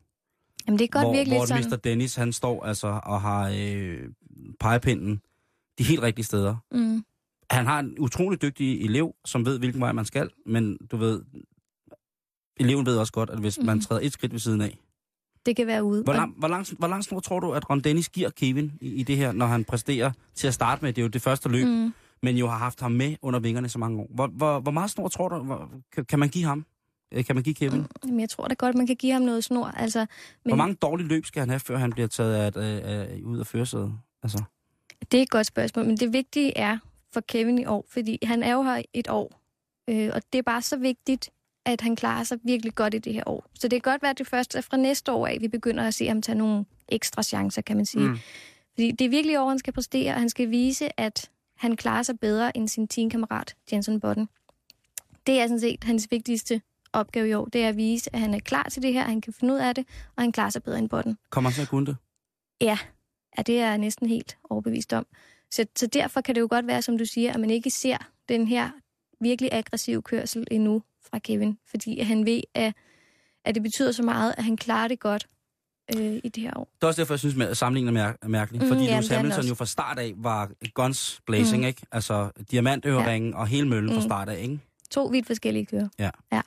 [0.67, 1.65] Jamen, det er godt hvor, virkelig hvor sådan.
[1.71, 1.75] Mr.
[1.75, 3.99] Dennis han står altså og har øh,
[4.59, 5.21] pegepinden
[5.77, 6.55] de helt rigtige steder.
[6.71, 7.03] Mm.
[7.49, 11.21] Han har en utrolig dygtig elev, som ved, hvilken vej man skal, men du ved,
[12.59, 13.65] eleven ved også godt, at hvis mm.
[13.65, 14.77] man træder et skridt ved siden af,
[15.45, 16.03] Det kan være ude.
[16.03, 18.93] hvor, lang, hvor, lang, hvor lang snor tror du, at Ron Dennis giver Kevin i,
[18.93, 20.93] i det her, når han præsterer til at starte med?
[20.93, 21.93] Det er jo det første løb, mm.
[22.23, 24.07] Men jo har haft ham med under vingerne så mange år.
[24.09, 25.71] Hvor, hvor, hvor meget snor tror du, hvor,
[26.09, 26.65] kan, man give ham?
[27.11, 27.85] Øh, Kan man give Kevin?
[28.05, 29.65] Jamen, jeg tror da godt, man kan give ham noget snor.
[29.65, 30.49] Altså, Men...
[30.49, 33.39] Hvor mange dårlige løb skal han have, før han bliver taget af, af, af, ud
[33.39, 33.93] af førersædet?
[34.23, 34.43] Altså,
[35.11, 35.85] det er et godt spørgsmål.
[35.85, 36.77] Men det vigtige er
[37.13, 39.41] for Kevin i år, fordi han er jo her et år.
[39.89, 41.29] Øh, og det er bare så vigtigt,
[41.65, 43.45] at han klarer sig virkelig godt i det her år.
[43.53, 45.87] Så det kan godt være, at det først er fra næste år af, vi begynder
[45.87, 48.07] at se ham tage nogle ekstra chancer, kan man sige.
[48.07, 48.17] Mm.
[48.73, 51.30] Fordi det er virkelig år, han skal præstere, og han skal vise, at
[51.61, 54.29] han klarer sig bedre end sin teamkammerat Jensen Button.
[55.27, 56.61] Det er sådan set hans vigtigste
[56.93, 57.45] opgave i år.
[57.45, 59.59] Det er at vise, at han er klar til det her, han kan finde ud
[59.59, 59.85] af det,
[60.15, 61.17] og han klarer sig bedre end Button.
[61.29, 61.97] Kommer han at kunne det?
[62.61, 62.77] Ja,
[63.37, 65.07] ja det er jeg næsten helt overbevist om.
[65.51, 67.97] Så, så derfor kan det jo godt være, som du siger, at man ikke ser
[68.29, 68.69] den her
[69.19, 71.57] virkelig aggressive kørsel endnu fra Kevin.
[71.67, 72.73] Fordi han ved, at,
[73.45, 75.27] at det betyder så meget, at han klarer det godt
[75.97, 76.69] øh, i det her år.
[76.75, 78.61] Det er også derfor, jeg synes, at sammenligningen er mær- mærkelig.
[78.61, 81.67] Mm, fordi jamen, Lewis Hamilton jo fra start af var guns blazing, Mm.
[81.67, 81.81] ikke?
[81.91, 83.37] Altså diamantøringen ja.
[83.37, 84.05] og hele møllen fra Mm.
[84.07, 84.59] start af, ikke?
[84.91, 85.87] To vidt forskellige kører.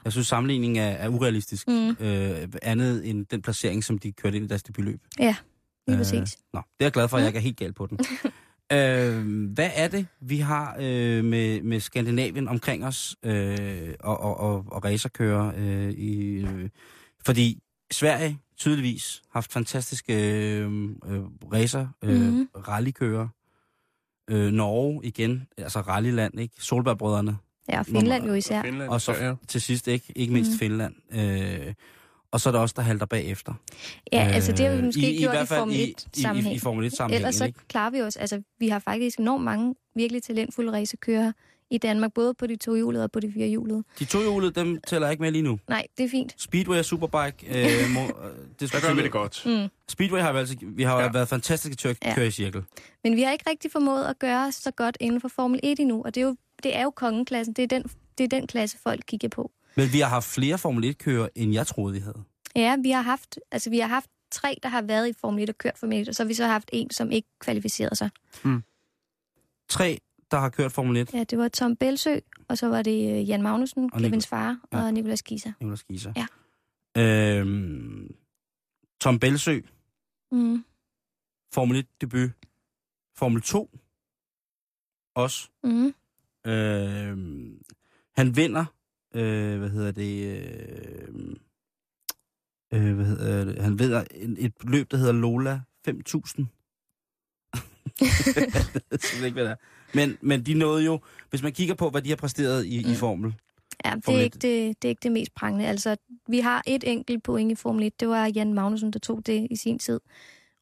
[0.04, 1.68] Jeg synes, sammenligningen er, er urealistisk.
[1.68, 1.88] Mm.
[2.00, 5.00] Øh, andet end den placering, som de kørte ind i deres debutløb.
[5.18, 5.36] Ja,
[5.86, 6.38] lige Øh, præcis.
[6.52, 7.28] Nå, det er jeg glad for, at jeg Mm.
[7.28, 7.98] ikke er helt galt på den.
[8.78, 14.40] øh, hvad er det, vi har øh, med, med Skandinavien omkring os øh, og, og,
[14.40, 15.52] og, og racerkører?
[15.56, 16.68] Øh, i, øh,
[17.26, 17.58] fordi
[17.92, 20.72] Sverige tydeligvis haft fantastiske øh,
[21.06, 21.20] øh,
[21.52, 22.48] racer, øh, mm.
[22.68, 23.28] rallykører.
[24.30, 26.54] Øh, Norge igen, altså rallyland, ikke?
[26.58, 27.36] Solbergbrødrene.
[27.68, 28.62] Ja, og Finland jo især.
[28.62, 29.34] Finland, Og så ja.
[29.48, 30.58] til sidst ikke, ikke mindst mm.
[30.58, 30.94] Finland.
[31.12, 31.74] Øh,
[32.30, 33.54] og så er der også der halter bagefter.
[34.12, 35.84] Ja, altså det har vi Øh, måske i, i, gjort i, hvert fald Formel i,
[35.84, 36.52] i, 1-sammenhæng.
[36.52, 37.58] i, i Formel 1-sammenhæng, Ellers så ikke?
[37.68, 38.16] klarer vi os.
[38.16, 41.32] Altså, vi har faktisk enormt mange virkelig talentfulde racerkører
[41.74, 43.84] i Danmark, både på de to hjulede og på de fire hjulede.
[43.98, 45.58] De to hjulede, dem tæller jeg ikke med lige nu.
[45.68, 46.34] Nej, det er fint.
[46.38, 49.42] Speedway og Superbike, øh, må, øh, det skal gør vi det godt.
[49.46, 49.68] Mm.
[49.88, 51.10] Speedway har vi altså, vi har ja.
[51.12, 52.14] Været fantastiske til at Ja.
[52.14, 52.62] køre i cirkel.
[53.04, 56.02] Men vi har ikke rigtig formået at gøre så godt inden for Formel 1 endnu,
[56.04, 57.54] og det er jo, det er jo kongeklassen.
[57.54, 57.82] Det er, den,
[58.18, 59.50] det er den klasse, folk kigger på.
[59.76, 62.22] Men vi har haft flere Formel 1-kører, end jeg troede, vi havde.
[62.56, 65.48] Ja, vi har haft, altså, vi har haft tre, der har været i Formel 1
[65.48, 68.10] og kørt Formel 1, og så har vi så haft en, som ikke kvalificerede sig.
[69.68, 69.98] Tre,
[70.34, 71.14] der har kørt Formel 1.
[71.14, 72.18] Ja, det var Tom Belsø,
[72.48, 74.82] og så var det øh, Jan Magnussen, Og Kevins far, Ja.
[74.84, 75.52] og Nicolas Gisa.
[75.62, 76.12] Jonas Giser.
[76.16, 76.26] Ja.
[77.40, 78.14] Øhm,
[79.00, 79.60] Tom Belsø,
[80.32, 80.64] Mm.
[81.52, 82.30] Formel 1-debut.
[83.16, 83.78] Formel 2,
[85.14, 85.48] også.
[85.64, 85.94] Mm.
[86.46, 87.18] Øh,
[88.16, 88.64] han vinder,
[89.14, 91.36] øh, hvad hedder det, øh,
[92.72, 96.46] øh, hvad hedder det, han vinder et, et løb, der hedder Lola 5000.
[98.00, 99.56] jeg ved ikke, hvad det er.
[99.94, 102.92] Men, men de nåede jo, hvis man kigger på, hvad de har præsteret i, mm.
[102.92, 102.94] i.
[102.94, 103.34] Formel.
[103.84, 105.66] Ja, det er, ikke det, det er ikke det mest prangende.
[105.66, 105.96] Altså,
[106.28, 108.00] vi har et enkelt point i Formel 1.
[108.00, 110.00] Det var Jan Magnussen, der tog det i sin tid.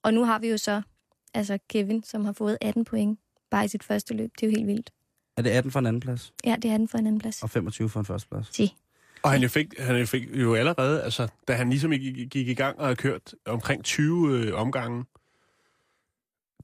[0.03, 0.83] Og nu har vi jo så
[1.35, 3.19] altså Kevin, som har fået 18 point
[3.51, 4.31] bare i sit første løb.
[4.41, 4.91] Det er jo helt vildt.
[5.37, 7.43] Er det 18 for en anden plads, Ja, det er den for en anden plads.
[7.43, 8.57] og 25 for en første plads?
[8.57, 8.77] Sig.
[9.23, 12.49] Og han jo fik, han jo fik jo allerede, altså, da han ligesom gik, gik
[12.49, 15.05] i gang og havde kørt omkring 20 øh, omgange,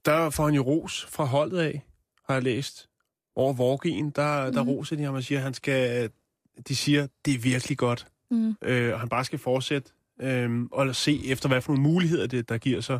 [0.05, 1.83] der får han jo ros fra holdet af,
[2.29, 2.89] har jeg læst.
[3.37, 4.70] Over Vorgien, der, der Mhm.
[4.72, 6.11] roser de ham og siger, at han skal,
[6.68, 8.55] de siger, det er virkelig godt, Mm.
[8.64, 9.91] øh, og han bare skal fortsætte
[10.22, 12.99] øh, og se efter, hvad for nogle muligheder det, der giver sig,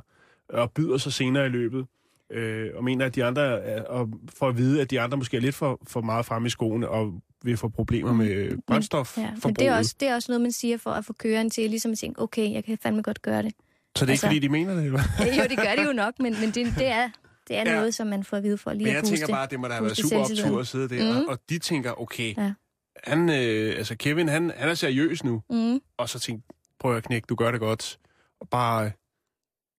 [0.49, 1.87] og byder sig senere i løbet.
[2.33, 5.37] Øh, og mener, at de andre, er, og for at vide, at de andre måske
[5.37, 8.19] er lidt for, for meget fremme i skoene, og vil få problemer Mm.
[8.19, 9.19] med brændstof.
[9.19, 11.51] Ja, men det er, også, det er også noget, man siger for at få køreren
[11.51, 13.53] til ligesom at tænke, okay, jeg kan fandme godt gøre det.
[13.53, 13.59] Så
[13.95, 15.01] det er ikke, altså- fordi de mener det, eller?
[15.39, 17.09] jo, det gør det jo nok, men, men det, det er,
[17.49, 17.75] det er Ja.
[17.77, 19.17] noget, som man får at vide for lige Men at jeg booste.
[19.17, 21.27] tænker bare, at det må da have været super optur at sidde der, mm.
[21.29, 22.53] og de tænker, okay, Ja.
[23.05, 26.49] han, øh, altså Kevin, han, han er seriøs nu, Mm, og så tænkte,
[26.81, 27.99] prøv at knække, du gør det godt,
[28.41, 28.91] og bare øh,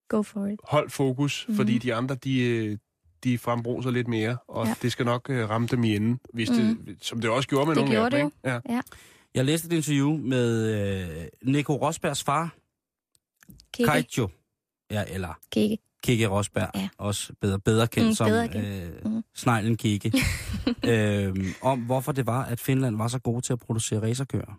[0.08, 0.60] go for it.
[0.64, 1.54] hold fokus, mm.
[1.56, 2.78] fordi de andre, de, øh,
[3.24, 4.68] de frembruser lidt mere, og ja.
[4.68, 4.74] Ja.
[4.82, 6.84] det skal nok øh, ramme dem i enden, hvis Mhm.
[6.84, 8.74] det, som det også gjorde med Det nogle af gjorde dem, det ikke?
[8.74, 8.80] Ja.
[9.34, 10.74] Jeg læste et interview med
[11.22, 12.54] øh, Nico Rosbergs far,
[13.74, 14.28] Kikke, Kaijo.
[14.90, 15.78] Ja, eller kikke.
[16.02, 16.88] Kikke Rosberg, Ja.
[16.98, 18.66] også bedre, bedre kendt Mm, som bedre kendt.
[19.06, 19.22] øh, Mm.
[19.34, 20.12] sneglen Kikke,
[20.92, 24.58] øhm, om hvorfor det var, at Finland var så gode til at producere racerkører.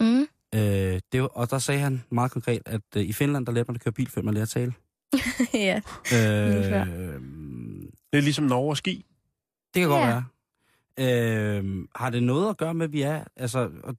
[0.00, 0.26] Mm.
[0.54, 3.68] Øh, det var, og der sagde han meget konkret, at øh, i Finland, der lærte
[3.68, 4.72] man at køre bil, før man lærer at tale.
[5.54, 5.76] ja.
[6.12, 7.20] Øh,
[8.12, 9.04] Det er ligesom Norge og ski.
[9.74, 10.06] det kan godt Ja.
[10.06, 10.24] være.
[11.58, 13.24] Øh, har det noget at gøre med, at vi er...
[13.36, 13.96] Altså, og,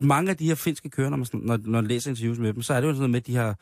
[0.00, 2.62] mange af de her finske kører, når man, når, når man læser interviews med dem,
[2.62, 3.56] så er det jo sådan noget med, at de har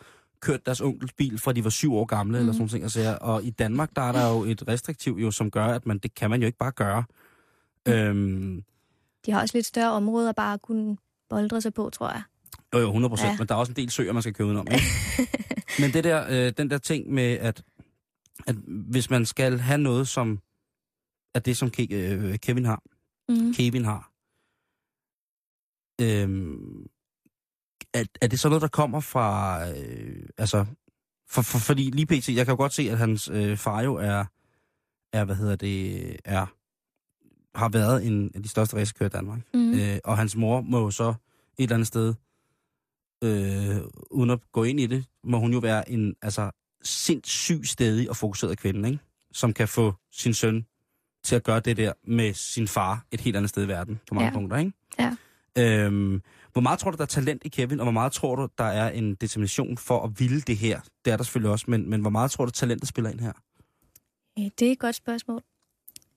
[0.47, 2.39] kørt deres onkels bil, fra de var syv år gamle, mm.
[2.39, 2.59] eller Mhm.
[2.59, 2.85] sådan ting.
[2.85, 5.87] Og, så, og i Danmark, der er der jo et restriktiv, jo, som gør, at
[5.87, 7.05] man, det kan man jo ikke bare gøre.
[7.87, 7.93] Mm.
[7.93, 8.65] Øhm,
[9.27, 10.97] De har også lidt større områder bare at kunne
[11.29, 12.23] boldre sig på, tror jeg.
[12.75, 13.37] jo, jo, 100 procent, Ja.
[13.39, 14.67] men der er også en del søer, man skal køre udenom.
[14.71, 14.85] Ikke?
[15.81, 17.63] men det der, øh, den der ting med, at,
[18.47, 20.41] at hvis man skal have noget, som
[21.35, 22.83] er det, som Ke- øh, Kevin har,
[23.29, 23.55] Mm.
[23.55, 24.11] Kevin har.
[26.01, 26.87] Øhm,
[28.01, 30.65] er, er det så noget, der kommer fra, øh, altså,
[31.29, 33.95] for, for, fordi lige pt, jeg kan jo godt se, at hans øh, far jo
[33.95, 34.25] er,
[35.13, 36.47] er, hvad hedder det, er,
[37.59, 39.41] har været en af de største racerkører i Danmark.
[39.55, 39.75] Mm.
[39.75, 41.15] Øh, og hans mor må jo så et
[41.59, 42.15] eller andet sted,
[43.25, 43.77] øh,
[44.11, 46.51] uden at gå ind i det, må hun jo være en, altså,
[46.83, 49.03] sindssygt stedig og fokuseret kvinde, ikke?
[49.33, 50.67] Som kan få sin søn
[51.25, 54.15] til at gøre det der med sin far et helt andet sted i verden, på
[54.15, 54.35] mange Ja.
[54.35, 54.73] punkter, ikke?
[54.99, 55.17] Ja.
[55.59, 56.23] Øhm,
[56.57, 58.65] hvor meget tror du, der er talent i Kevin, og hvor meget tror du, der
[58.65, 60.81] er en determination for at ville det her?
[61.05, 63.33] Det er der selvfølgelig også, men, men hvor meget tror du, talentet spiller ind her?
[64.39, 65.43] Øh, Det er et godt spørgsmål.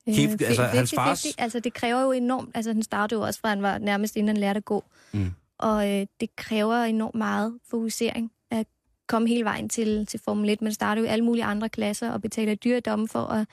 [0.10, 0.96] Øh, Kæft, fi- altså, hans 50-50.
[0.96, 2.50] fars- Altså, det kræver jo enormt...
[2.56, 4.84] Altså, han startede jo også fra, han var nærmest inden han lærte at gå.
[5.14, 5.32] Mm.
[5.58, 8.68] Og øh, det kræver enormt meget fokusering at
[9.08, 10.62] komme hele vejen til, til Formel 1.
[10.62, 13.48] Man starter jo i alle mulige andre klasser og betaler dyredomme for at,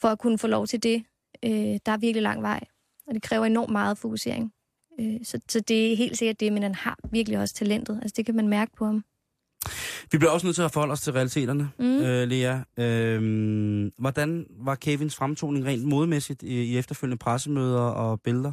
[0.00, 1.04] for at kunne få lov til det.
[1.42, 1.50] Øh,
[1.86, 2.60] der er virkelig lang vej,
[3.06, 4.52] og det kræver enormt meget fokusering.
[5.00, 7.98] Øh, så, så det er helt sikkert det, men han har virkelig også talentet.
[8.02, 9.04] Altså, det kan man mærke på ham.
[10.12, 11.84] Vi bliver også nødt til at forholde os til realiteterne, Mm.
[11.84, 12.58] øh, Lea.
[12.78, 18.52] Øhm, hvordan var Kevins fremtoning rent modemæssigt i, i efterfølgende pressemøder og billeder?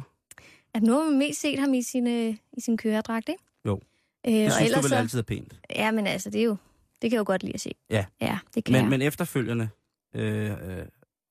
[0.74, 3.42] At nu har man mest set ham i sin, øh, i sin køredragt, ikke?
[3.66, 3.80] Jo.
[4.26, 5.60] Øh, Det og synes du ellers vel så- altid er pænt.
[5.70, 6.56] Ja, men altså, det er jo...
[7.02, 7.70] Det kan jeg jo godt lide at se.
[7.90, 8.04] Ja.
[8.20, 8.90] Ja, det kan Men, jeg.
[8.90, 9.68] men efterfølgende,
[10.14, 10.56] øh, øh,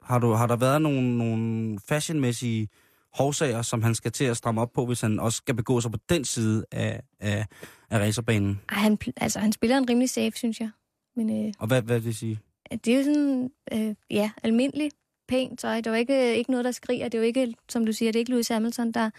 [0.01, 2.67] har, du, har der været nogle, nogle fashionmæssige
[3.13, 5.91] hovsager, som han skal til at stramme op på, hvis han også skal begå sig
[5.91, 7.45] på den side af, af,
[7.89, 8.61] af racerbanen?
[8.69, 10.69] Ej, han, altså, han spiller en rimelig safe, synes jeg.
[11.15, 12.39] Men øh, Og hvad, hvad vil det sige?
[12.85, 14.91] det er jo sådan, øh, ja, almindelig
[15.27, 15.75] pænt tøj.
[15.75, 17.07] Det er jo ikke, ikke noget, der skriger.
[17.07, 19.09] Det er jo ikke, som du siger, det er ikke Louis Hamilton, der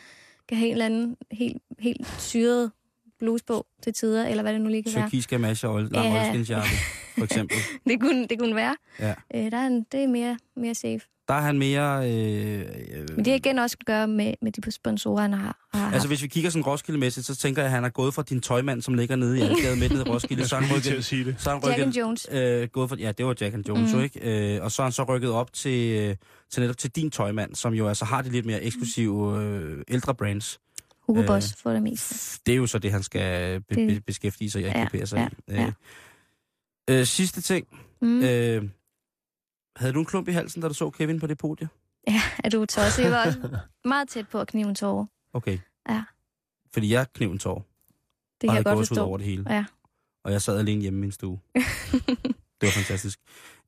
[0.49, 2.73] kan have en eller anden helt, helt syret
[3.19, 5.09] bluse på til tider, eller hvad det nu lige kan være.
[5.09, 6.07] Tyrkisk gamasje og lang
[6.49, 6.63] ja.
[7.19, 7.57] for eksempel.
[7.89, 8.77] Det kunne, det kunne være.
[9.01, 9.15] Ja.
[9.35, 11.01] Øh, der er en, det er mere, mere safe.
[11.29, 12.11] Der er han mere...
[12.11, 15.67] Øh, øh, Men det har igen også at gøre med, med de sponsorer, han har,
[15.75, 18.23] har Altså, hvis vi kigger sådan Roskilde-mæssigt, så tænker jeg, at han er gået fra
[18.23, 20.49] din tøjmand, som ligger nede i Algade midt nede i Roskilde.
[20.49, 21.35] Så han til at rykket, sige det.
[21.39, 22.27] så er han Jack and rykket, Jones.
[22.33, 24.01] øh, gået fra, ja, det var Jack and Jones, Mm.
[24.01, 24.55] ikke?
[24.57, 26.17] Øh, og så er han så rykket op til, øh,
[26.51, 30.15] til netop til din tøjmand, som jo altså har de lidt mere eksklusive øh, ældre
[30.15, 30.61] brands.
[31.07, 32.41] Hugo øh, Boss for det meste.
[32.47, 35.17] Det er jo så det, han skal be, Det- be, beskæftige sig og Ja, sig
[35.49, 35.57] ja, i.
[35.57, 35.73] ja.
[36.91, 37.67] Øh, øh, sidste ting.
[38.03, 38.23] Mm.
[38.25, 38.63] Øh,
[39.77, 41.69] havde du en klump i halsen, da du så Kevin på det podie?
[42.09, 43.03] Ja, er du tosset?
[43.05, 43.59] Jeg var også
[43.89, 45.07] meget tæt på at knive en tårer.
[45.33, 45.59] Okay.
[45.89, 46.05] Ja.
[46.73, 47.67] Fordi jeg kniv en tår.
[48.41, 49.05] Det kan jeg godt forstå.
[49.05, 49.45] over det hele.
[49.55, 49.65] Ja.
[50.25, 51.39] Og jeg sad alene hjemme i min stue.
[52.61, 53.19] det var fantastisk.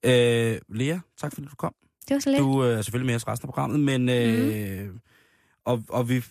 [0.02, 1.74] Øh, Lea, tak fordi du kom.
[2.08, 2.40] Det var så lidt.
[2.40, 4.08] Du øh, er selvfølgelig med os resten af programmet, men...
[4.08, 5.00] Øh, Mhm.
[5.64, 6.24] og, og vi,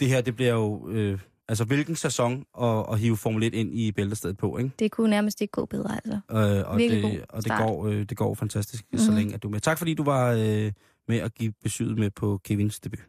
[0.00, 0.88] det her, det bliver jo...
[0.88, 1.18] Øh,
[1.52, 4.70] altså, hvilken sæson at, at hive Formel 1 ind i bæltestedet på, ikke?
[4.78, 6.20] Det kunne nærmest ikke gå bedre, altså.
[6.30, 8.98] Øh, og Virkelig det, god og det går, øh, det går fantastisk, mm-hmm.
[9.04, 9.18] så Mhm.
[9.18, 9.60] længe at du er med.
[9.60, 10.72] Tak fordi du var øh,
[11.08, 13.00] med at give besøget med på Kevins debut.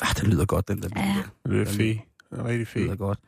[0.00, 0.88] Ah, det lyder godt, den der.
[0.96, 1.22] Ja.
[1.50, 1.78] Det er fed.
[1.78, 2.00] Det
[2.30, 2.82] er rigtig Det fed.
[2.82, 3.18] lyder godt.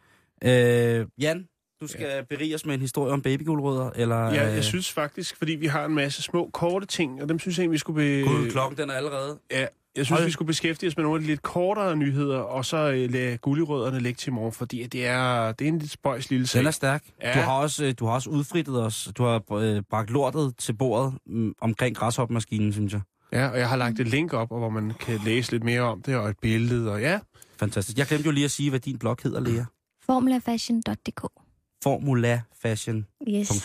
[0.44, 1.46] Øh, Jan,
[1.80, 2.22] du skal ja.
[2.22, 4.24] berige os med en historie om babyguldrødder, eller...
[4.24, 7.38] Ja, øh, jeg synes faktisk, fordi vi har en masse små, korte ting, og dem
[7.38, 8.24] synes jeg egentlig, vi skulle...
[8.24, 8.30] Be...
[8.30, 9.38] Gud, klokken den er allerede...
[9.50, 9.66] Ja,
[9.96, 10.24] jeg synes, Hold.
[10.24, 13.38] vi skulle beskæftige os med nogle af de lidt kortere nyheder, og så øh, lade
[13.38, 16.58] gulligrødderne ligge til i morgen, fordi det er, det er en lidt spøjs lille sag.
[16.58, 17.04] Den er stærk.
[17.22, 17.34] Ja.
[17.34, 19.08] Du, har også, øh, du har også udfrittet os.
[19.18, 23.00] Du har øh, bragt lortet til bordet mm, omkring græshopmaskinen, synes jeg.
[23.32, 26.02] Ja, og jeg har lagt et link op, hvor man kan læse lidt mere om
[26.02, 27.20] det, og et billede, og ja.
[27.58, 27.98] Fantastisk.
[27.98, 29.64] Jeg glemte jo lige at sige, hvad din blog hedder, Lea.
[30.06, 31.49] Formulafashion.dk
[31.82, 33.28] Formulafashion.dk.
[33.28, 33.62] Yes.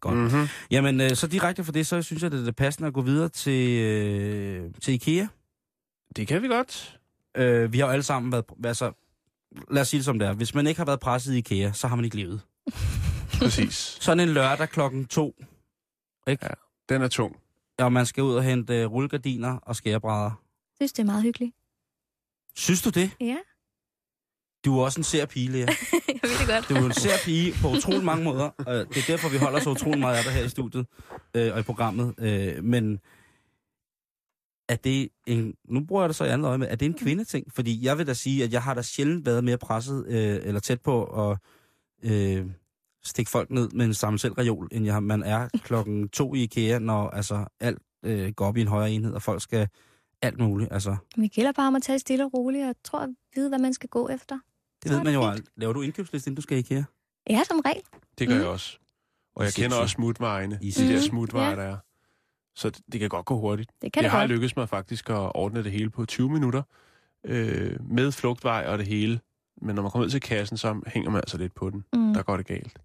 [0.00, 0.14] Godt.
[0.16, 0.20] Mm.
[0.22, 0.46] Mm-hmm.
[0.70, 3.28] Jamen, øh, så direkte for det, så synes jeg, det er passende at gå videre
[3.28, 5.26] til, øh, til IKEA.
[6.16, 7.00] Det kan vi godt.
[7.36, 8.44] Øh, vi har jo alle sammen været...
[8.64, 8.92] Altså,
[9.70, 10.32] lad os sige det som det er.
[10.32, 12.40] Hvis man ikke har været presset i IKEA, så har man ikke levet.
[13.38, 13.74] Præcis.
[14.00, 15.34] Sådan en lørdag klokken to,
[16.88, 17.36] Den er tung.
[17.78, 20.24] og man skal ud og hente øh, rullegardiner og skærebrædder.
[20.24, 21.54] Jeg synes, det er meget hyggeligt.
[22.56, 23.10] Synes du det?
[23.20, 23.36] Ja,
[24.64, 25.58] Du er også en sær pige, Lea.
[26.08, 26.68] jeg ved det godt.
[26.68, 28.50] Du er en sær pige på utrolig mange måder.
[28.58, 30.86] og Det er derfor, vi holder så utrolig meget af dig her i studiet
[31.34, 32.14] øh, og i programmet.
[32.18, 32.98] Øh, men
[34.68, 35.54] er det en...
[35.68, 36.68] Nu bruger jeg det så i andet øje med.
[36.70, 37.52] Er det en kvindeting?
[37.52, 40.60] Fordi jeg vil da sige, at jeg har da sjældent været mere presset øh, eller
[40.60, 41.38] tæt på at
[42.02, 42.46] øh,
[43.04, 46.78] stikke folk ned med en sammensel reol, end jeg, man er klokken to i IKEA,
[46.78, 49.68] når altså, alt øh, går op i en højere enhed, og folk skal
[50.22, 50.72] alt muligt.
[50.72, 53.48] Altså, Men det gælder bare om at tage stille og roligt, og tror at vide,
[53.48, 54.38] hvad man skal gå efter.
[54.84, 55.44] Det ved man jo aldrig.
[55.56, 56.82] Laver du indkøbsliste, inden du skal i IKEA?
[57.30, 57.82] Ja, som regel.
[58.18, 58.40] Det gør Mm.
[58.40, 58.78] jeg også.
[59.36, 59.64] Og jeg Sindssygt.
[59.64, 60.58] kender også smutvejene.
[60.62, 61.00] I De der Mhm.
[61.02, 61.56] smutveje, Ja.
[61.56, 61.76] der er.
[62.56, 63.70] Så det, det kan godt gå hurtigt.
[63.82, 64.30] Det kan det det har godt.
[64.30, 66.62] lykkedes mig faktisk at ordne det hele på 20 minutter.
[67.26, 69.20] Øh, med flugtvej og det hele.
[69.62, 71.84] Men når man kommer ud til kassen, så hænger man altså lidt på den.
[71.92, 72.14] Mm.
[72.14, 72.78] Der går det galt.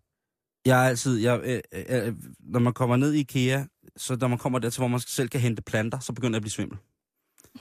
[0.65, 1.59] Jeg er altid, jeg, øh,
[2.07, 3.63] øh, når man kommer ned i IKEA,
[3.97, 6.41] så når man kommer dertil, hvor man selv kan hente planter, så begynder jeg at
[6.41, 6.77] blive svimmel.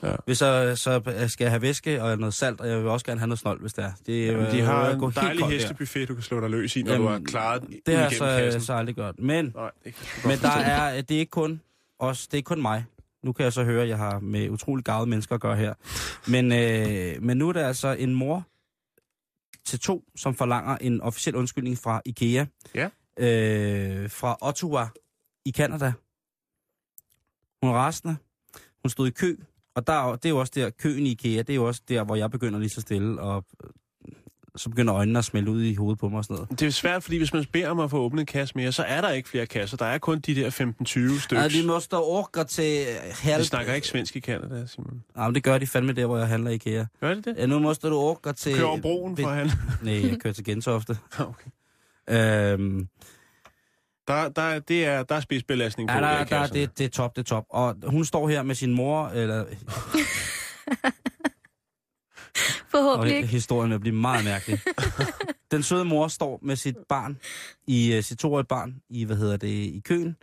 [0.03, 0.15] Ja.
[0.25, 3.19] Hvis så, så skal jeg have væske og noget salt, og jeg vil også gerne
[3.19, 3.91] have noget snold, hvis det er.
[4.05, 6.83] Det, Jamen, de øh, har jeg en dejlig hestebuffet, du kan slå dig løs i,
[6.83, 8.61] når Jamen, du har klaret Det har jeg så, kassen.
[8.61, 9.19] så aldrig gjort.
[9.19, 9.93] Men, Nej, det jeg
[10.25, 11.61] men der er, det er ikke kun
[11.99, 12.85] os, det er ikke kun mig.
[13.23, 15.73] Nu kan jeg så høre, at jeg har med utrolig gavede mennesker at gøre her.
[16.27, 18.43] Men, øh, men nu er der altså en mor
[19.65, 22.45] til to, som forlanger en officiel undskyldning fra IKEA.
[22.75, 22.89] Ja.
[23.17, 24.87] øh, fra Ottawa
[25.45, 25.93] i Canada.
[27.61, 28.15] Hun er rasende.
[28.83, 29.35] Hun stod i kø,
[29.75, 31.81] og der, er det er jo også der, køen i IKEA, det er jo også
[31.89, 33.69] der, hvor jeg begynder lige så stille, og øh,
[34.55, 36.59] så begynder øjnene at smelte ud i hovedet på mig og sådan noget.
[36.59, 38.83] Det er svært, fordi hvis man beder om at få åbnet en kasse mere, så
[38.83, 39.77] er der ikke flere kasser.
[39.77, 41.43] Der er kun de der 15-20 stykker.
[41.43, 43.41] Ja, vi måste orke til halv...
[43.41, 45.03] De snakker ikke svensk i Canada, Simon.
[45.15, 46.85] Nej, men det gør de fandme der, hvor jeg handler i IKEA.
[47.01, 47.35] Gør de det?
[47.37, 48.55] Ja, nu måste du orke til...
[48.55, 49.51] Kører over broen for han.
[49.81, 50.97] Nej, jeg kører til Gentofte.
[52.09, 52.53] okay.
[52.53, 52.87] øhm,
[54.09, 57.15] Der, der, det er, der er spidsbelastning på ja, der, der, det, det er top,
[57.15, 57.45] det er top.
[57.49, 59.45] Og hun står her med sin mor, eller
[62.71, 63.27] Forhåbentlig og ikke.
[63.27, 64.59] historien vil blive meget mærkelig.
[65.51, 67.17] Den søde mor står med sit barn,
[67.67, 70.15] i uh, sit toårige barn, i, hvad hedder det, i køen,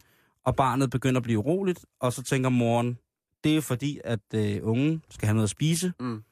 [0.44, 2.98] og barnet begynder at blive uroligt, og så tænker moren,
[3.44, 6.22] det er fordi, at uh, ungen skal have noget at spise, Mm.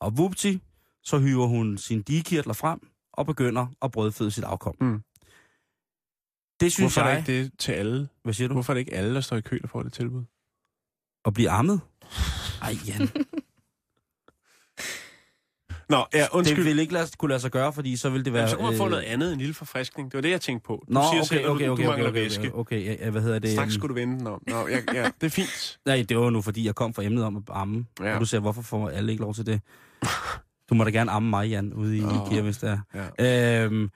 [0.00, 0.62] og vupti,
[1.02, 2.80] så hyver hun sine digekirtler frem,
[3.12, 4.74] og begynder at brødføde sit afkom.
[4.80, 5.02] Mm.
[6.60, 7.26] Det synes Hvorfor er jeg...
[7.26, 8.08] det ikke det til alle?
[8.22, 8.54] Hvad siger du?
[8.54, 10.22] Hvorfor er det ikke alle, der står i kø, der får det tilbud?
[11.24, 11.80] At blive ammet?
[12.62, 13.08] Ej, Jan.
[15.88, 16.64] Nå, ja, Det undskyld.
[16.64, 18.42] ville ikke lade, kunne lade sig gøre, fordi så ville det være...
[18.42, 20.10] Jamen, så kunne man få øh, noget andet, en lille forfriskning.
[20.12, 20.84] Det var det, jeg tænkte på.
[20.88, 22.54] Du Nå, siger okay, selv, okay, du, okay, du okay, mangler okay, væske.
[22.54, 23.50] okay, okay, ja, hvad hedder det?
[23.52, 24.42] Straks skulle du vende den om.
[24.46, 25.78] Nå, ja, ja, det er fint.
[25.86, 27.86] Nej, det var nu, fordi jeg kom fra emnet om at amme.
[28.00, 28.06] Ja.
[28.06, 28.14] Ja.
[28.14, 29.60] Og du siger, hvorfor får alle ikke lov til det?
[30.70, 32.12] Du må da gerne amme mig, Jan, ude i Åh.
[32.26, 33.08] IKEA, hvis det er.
[33.18, 33.64] Ja.
[33.64, 33.90] Øhm,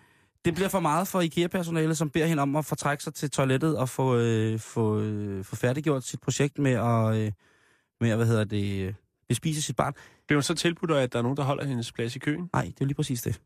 [0.45, 3.31] det bliver for meget for IKEA-personalet, som beder hende om at få trække sig til
[3.31, 7.33] toilettet og få, øh, få, øh, få færdiggjort sit projekt med at, øh,
[8.01, 8.95] med at hvad hedder det, øh,
[9.29, 9.93] bespise sit barn.
[10.27, 12.51] Bliver hun så tilbudt, at der er nogen, der holder hendes plads i køen?
[12.53, 13.41] Nej, det er lige præcis det.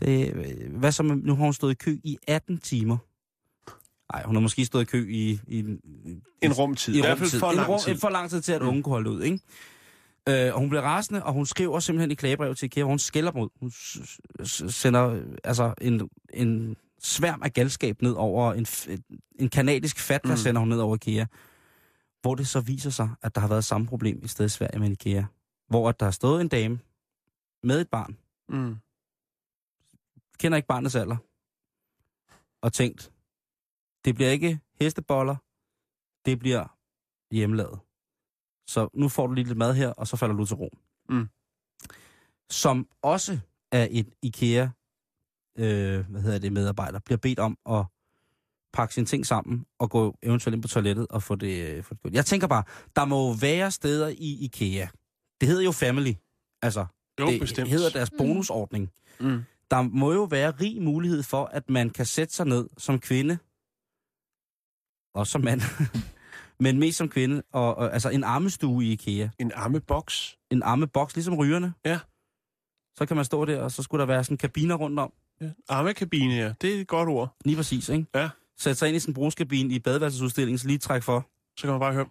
[0.00, 2.96] det øh, hvad så med, nu har hun stået i kø i 18 timer.
[4.12, 5.40] Nej, hun har måske stået i kø i...
[5.46, 5.58] i
[6.42, 6.94] En rumtid.
[6.94, 7.38] i I hvert fald rumtid.
[7.40, 7.96] for en lang rum, tid.
[7.96, 8.68] For lang tid til, at Mm.
[8.68, 9.38] unge kunne holde ud, ikke?
[10.28, 12.98] Øh, og hun bliver rasende, og hun skriver simpelthen i klagebrevet til IKEA, hvor hun
[12.98, 13.48] skælder mod.
[13.60, 13.70] Hun
[14.70, 18.66] sender øh, altså en, en sværm af galskab ned over en,
[19.38, 20.36] en kanadisk fatwa, mm.
[20.36, 21.26] sender hun ned over IKEA.
[22.22, 24.78] Hvor det så viser sig, at der har været samme problem i stedet i Sverige
[24.78, 25.24] med IKEA.
[25.68, 26.78] Hvor at der har stået en dame
[27.62, 28.16] med et barn,
[28.48, 28.76] Mm.
[30.38, 31.16] kender ikke barnets alder,
[32.62, 33.12] og tænkt,
[34.04, 35.36] det bliver ikke hesteboller,
[36.24, 36.76] det bliver
[37.30, 37.78] hjemmelavet.
[38.66, 40.76] Så nu får du lige lidt mad her, og så falder du til ro.
[41.08, 41.28] Mm.
[42.50, 43.38] Som også
[43.72, 44.68] er et IKEA
[45.58, 47.84] øh, hvad hedder det, medarbejder, bliver bedt om at
[48.72, 51.94] pakke sine ting sammen og gå eventuelt ind på toilettet og få det, øh, få
[51.94, 52.12] det gjort.
[52.14, 52.62] Jeg tænker bare,
[52.96, 54.86] der må være steder i IKEA.
[55.40, 56.12] Det hedder jo Family.
[56.62, 56.86] Altså,
[57.20, 57.68] Jo, det bestemt.
[57.70, 58.90] hedder deres bonusordning.
[59.20, 59.42] Mm.
[59.70, 63.38] Der må jo være rig mulighed for, at man kan sætte sig ned som kvinde,
[65.14, 65.60] og som mand,
[66.64, 69.28] men mest som kvinde, og, og altså en armestue i IKEA.
[69.38, 70.38] En armeboks.
[70.50, 71.72] En armeboks, ligesom rygerne.
[71.84, 71.98] Ja.
[72.98, 75.12] Så kan man stå der, og så skulle der være sådan kabiner rundt om.
[75.40, 75.50] Ja.
[75.68, 76.52] Armekabine, ja.
[76.60, 77.36] Det er et godt ord.
[77.44, 78.06] Lige præcis, ikke?
[78.14, 78.28] Ja.
[78.58, 81.28] Sætte sig ind i sådan en brugskabine i badeværelsesudstillingen, så lige træk for.
[81.58, 82.06] Så kan man bare høre.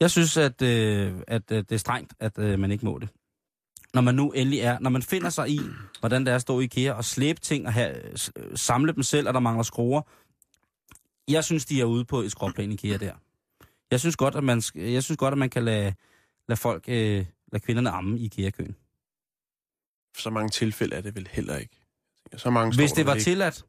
[0.00, 3.08] Jeg synes, at, øh, at øh, det er strengt, at øh, man ikke må det.
[3.94, 5.60] Når man nu endelig er, når man finder sig i,
[6.00, 9.02] hvordan det er at stå i IKEA og slæbe ting og have, s- samle dem
[9.02, 10.02] selv, og der mangler skruer.
[11.28, 13.14] Jeg synes, de er ude på et skråplan IKEA der.
[13.90, 15.94] Jeg synes godt, at man, jeg synes godt, at man kan lade,
[16.48, 18.76] lade folk, øh, lade kvinderne amme i IKEA-køen.
[20.16, 21.80] Så mange tilfælde er det vel heller ikke.
[22.36, 23.24] Så mange Hvis det var ikke.
[23.24, 23.64] tilladt,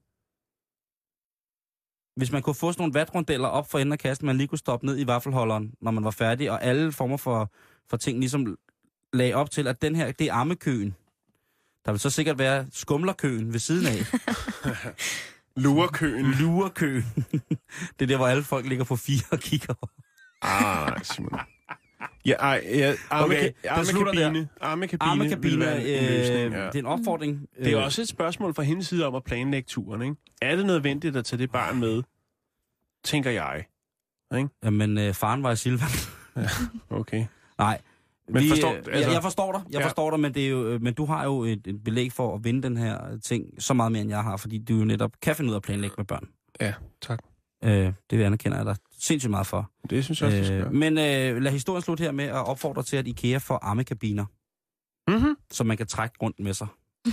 [2.16, 4.58] hvis man kunne få sådan nogle vatrundeller op for enden af kassen, man lige kunne
[4.58, 7.54] stoppe ned i vaffelholderen, når man var færdig, og alle former for,
[7.90, 8.58] for ting ligesom
[9.14, 10.96] lagde op til, at den her, det er armekøen.
[11.86, 14.00] Der vil så sikkert være skumlerkøen ved siden af.
[15.58, 16.26] Lurekøen.
[16.26, 17.04] Lurekøen.
[18.00, 19.74] det er der, hvor alle folk ligger på fire og kigger.
[20.42, 21.40] Ah, nej, Simon.
[22.26, 26.66] Ja, ej, ja, arme, Okay, armekabine, armekabine, Armekabine, vil være en øh, løsning, ja.
[26.66, 27.48] det er en opfordring.
[27.60, 30.16] Det er Øh, også et spørgsmål fra hendes side om at planlægge turen, ikke?
[30.42, 32.04] Er det nødvendigt at tage det barn med?
[33.04, 33.66] Tænker jeg.
[34.64, 35.90] Jamen, øh, faren var i Silvan.
[36.90, 37.26] Okay.
[37.60, 37.82] Nej.
[38.30, 39.86] Men vi, forstår- øh, altså- jeg, jeg forstår dig, jeg Ja.
[39.86, 42.36] forstår dig, men, det er jo, øh, men du har jo et, et belæg for
[42.36, 45.12] at vinde den her ting så meget mere, end jeg har, fordi du jo netop
[45.22, 46.28] kan finde ud af at planlægge med børn.
[46.62, 47.20] Ja, tak.
[47.64, 49.72] Øh, det anerkender jeg dig sindssygt meget for.
[49.90, 50.72] Det synes jeg også, skal Øh, gøre.
[50.74, 54.26] men øh, lad historien slutte her med at opfordre til, at IKEA får armekabiner,
[55.12, 55.36] Mm-hmm.
[55.52, 56.68] som man kan trække rundt med sig.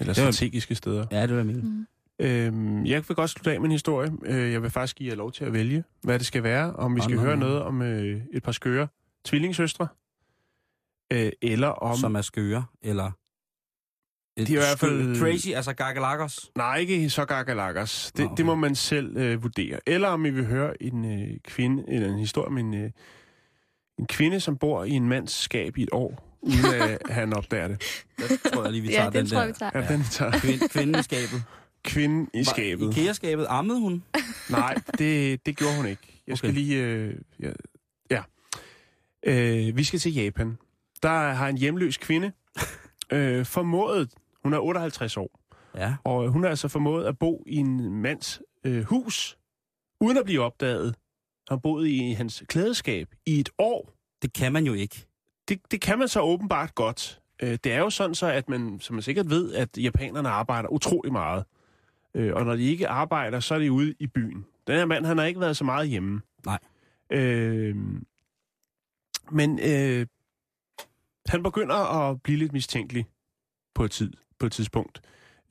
[0.00, 1.06] Eller var- strategiske steder.
[1.10, 1.60] Ja, det jeg mene.
[1.62, 1.86] Mm.
[2.18, 4.12] Øhm, jeg vil godt slutte af med en historie.
[4.24, 6.72] Øh, jeg vil faktisk give jer lov til at vælge, hvad det skal være.
[6.72, 8.88] Om vi Nå, skal nå, høre noget om øh, et par skøre
[9.24, 9.88] tvillingssøstre.
[11.12, 11.96] Øh, eller om...
[11.96, 13.10] Som er skøre, eller...
[14.36, 16.50] Et De er i hvert fald- Crazy, altså gagalakos.
[16.56, 18.12] Nej, ikke så gagalakers.
[18.16, 18.36] Det, okay.
[18.36, 19.78] det må man selv øh, vurdere.
[19.86, 22.90] Eller om I vil høre en øh, kvinde, eller en historie om en, øh,
[23.98, 27.68] en kvinde, som bor i en mands skab i et år, uden at han opdager
[27.68, 27.82] det.
[28.18, 29.44] Der tror jeg lige, vi tager Ja, den den tror der.
[29.44, 29.70] jeg, vi tager.
[29.74, 31.42] Ja, den tager Kvind, kvinden i skabet.
[31.84, 32.96] kvinden i skabet.
[32.96, 33.46] IKEA-skabet.
[33.48, 34.04] Ammede hun?
[34.50, 36.22] Nej, det, det gjorde hun ikke.
[36.26, 36.58] Jeg skal Okay.
[36.60, 36.82] lige...
[36.84, 37.50] Øh, ja.
[39.26, 40.58] Øh, vi skal til Japan.
[41.02, 42.32] Der har en hjemløs kvinde
[43.12, 44.10] øh, formået...
[44.42, 45.40] Hun er 58 år,
[45.76, 45.94] Ja.
[46.04, 49.38] og hun har altså formået at bo i en mands øh, hus,
[50.00, 50.94] uden at blive opdaget.
[51.48, 53.90] Har boet i hans klædeskab i et år.
[54.22, 55.06] Det kan man jo ikke.
[55.48, 57.20] Det, det kan man så åbenbart godt.
[57.42, 60.68] Øh, det er jo sådan så, at man, som man sikkert ved, at japanerne arbejder
[60.68, 61.44] utrolig meget.
[62.14, 64.44] Øh, og når de ikke arbejder, så er de ude i byen.
[64.66, 66.20] Den her mand, han har ikke været så meget hjemme.
[66.46, 66.58] Nej.
[67.12, 67.76] Øh,
[69.32, 70.06] men øh,
[71.26, 73.06] han begynder at blive lidt mistænkelig
[73.74, 75.00] på et, tid, på et tidspunkt.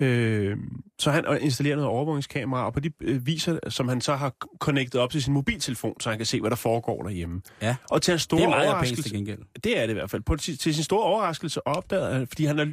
[0.02, 0.58] Øh,
[1.00, 5.02] så han installerer noget overvågningskamera, og på de øh, viser, som han så har connectet
[5.02, 7.42] op til sin mobiltelefon, så han kan se, hvad der foregår derhjemme.
[7.62, 7.76] Ja.
[7.90, 9.10] Og til hans store Det er meget overraskelse...
[9.10, 9.40] gengæld.
[9.64, 10.22] Det er det i hvert fald.
[10.22, 12.66] På, til, til sin store overraskelse opdager han, fordi han, er,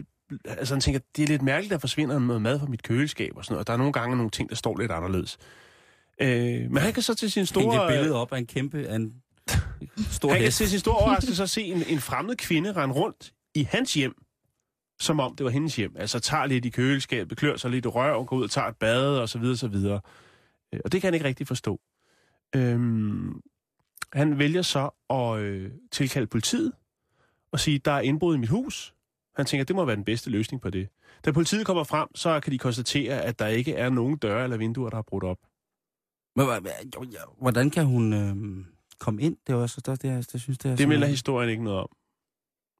[0.44, 3.32] altså han tænker, det er lidt mærkeligt, at der forsvinder noget mad fra mit køleskab
[3.36, 3.60] og sådan noget.
[3.60, 5.38] Og der er nogle gange nogle ting, der står lidt anderledes.
[6.20, 7.86] Øh, men han kan så til sin Store, store...
[7.86, 9.12] et billede op af en kæmpe, af en
[10.10, 13.32] stor han kan til sin store overraskelse så se en, en fremmed kvinde rende rundt
[13.54, 14.14] i hans hjem,
[15.00, 15.96] som om det var hendes hjem.
[15.96, 18.76] Altså tager lidt i køleskabet, klør sig lidt i røv, går ud og tager et
[18.76, 20.00] bad og så videre, så videre.
[20.72, 21.80] Øh, Og det kan han ikke rigtig forstå.
[22.54, 23.40] Øhm,
[24.12, 26.72] han vælger så at øh, tilkalde politiet
[27.52, 28.94] og sige, der er indbrud i mit hus.
[29.36, 30.88] Han tænker, det må være den bedste løsning på det.
[31.24, 34.56] Da politiet kommer frem, så kan de konstatere, at der ikke er nogen døre eller
[34.56, 35.38] vinduer, der er brudt op.
[36.36, 36.46] Men,
[37.40, 38.64] hvordan kan hun øh,
[39.00, 39.36] komme ind?
[39.46, 41.80] Det er også det, det, jeg, det synes, det er Det melder historien ikke noget
[41.80, 41.88] om.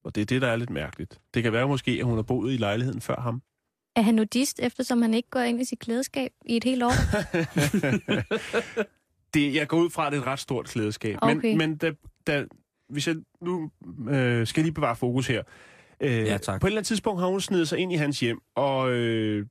[0.04, 1.20] Og det er det, der er lidt mærkeligt.
[1.34, 3.42] Det kan være måske, at hun har boet i lejligheden før ham.
[3.96, 6.90] Er han nudist, eftersom han ikke går ind i sit klædeskab i et helt år?
[9.34, 11.16] det, jeg går ud fra, at det er et ret stort klædeskab.
[11.22, 11.34] Okay.
[11.34, 11.92] Men, men da,
[12.26, 12.44] da,
[12.88, 13.70] hvis jeg nu
[14.10, 15.42] øh, skal jeg lige bevare fokus her.
[16.00, 16.60] Øh, Ja, tak.
[16.60, 19.46] På et eller andet tidspunkt har hun snedet sig ind i hans hjem, og, øh,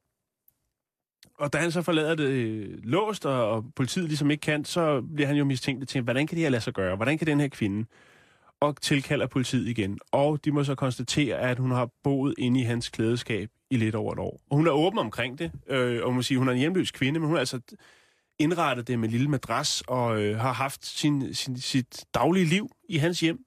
[1.40, 5.02] og da han så forlader det øh, låst, og, og politiet ligesom ikke kan, så
[5.16, 6.96] bliver han jo mistænkt til, hvordan kan det her lade sig gøre?
[6.96, 7.86] Hvordan kan den her kvinde?
[8.62, 10.00] Og tilkalder politiet igen.
[10.12, 13.96] Og de må så konstatere, at hun har boet inde i hans klædeskab i lidt
[13.96, 14.42] over et år.
[14.50, 16.92] Og hun er åben omkring det, øh, og man må sige, hun er en hjemløs
[16.92, 17.60] kvinde, men hun er altså
[18.40, 22.72] indrettet det med en lille madras, og øh, har haft sin, sin, sit daglige liv
[22.90, 23.40] i hans hjem,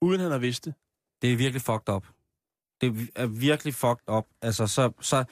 [0.00, 0.74] uden han har vidst det.
[1.22, 2.06] Det er virkelig fucked up.
[2.80, 4.24] Det er virkelig fucked up.
[4.42, 5.24] Altså, så, så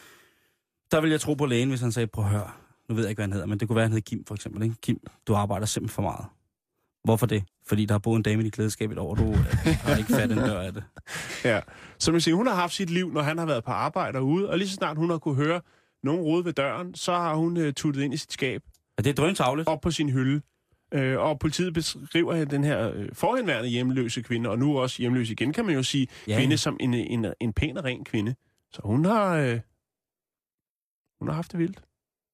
[0.93, 2.51] der vil jeg tro på lægen, hvis han sagde, prøv at høre,
[2.89, 4.35] nu ved jeg ikke, hvad han hedder, men det kunne være, han hed Kim for
[4.35, 4.63] eksempel.
[4.63, 4.75] Ikke?
[4.83, 6.25] Kim, du arbejder simpelthen for meget.
[7.05, 7.45] Hvorfor det?
[7.67, 9.39] Fordi der har boet en dame i dit klædeskab et år, og du øh,
[9.83, 10.85] har ikke fat en dør af det.
[11.45, 11.61] Ja.
[11.99, 14.51] Så man siger, hun har haft sit liv, når han har været på arbejde ude,
[14.51, 15.61] og lige så snart hun har kunne høre
[16.03, 18.63] nogen rode ved døren, så har hun øh, tuttet ind i sit skab,
[18.99, 19.69] Og det er drøntavligt.
[19.69, 20.41] op på sin hylde.
[20.95, 25.53] Øh, og politiet beskriver den her øh, forhenværende hjemløse kvinde, og nu også hjemløs igen,
[25.53, 26.35] kan man jo sige, Ja, ja.
[26.37, 26.41] ja.
[26.41, 28.35] kvinde som en, en, en pæn og ren kvinde.
[28.73, 29.61] Så hun har, øh,
[31.19, 31.83] hun har haft det vildt.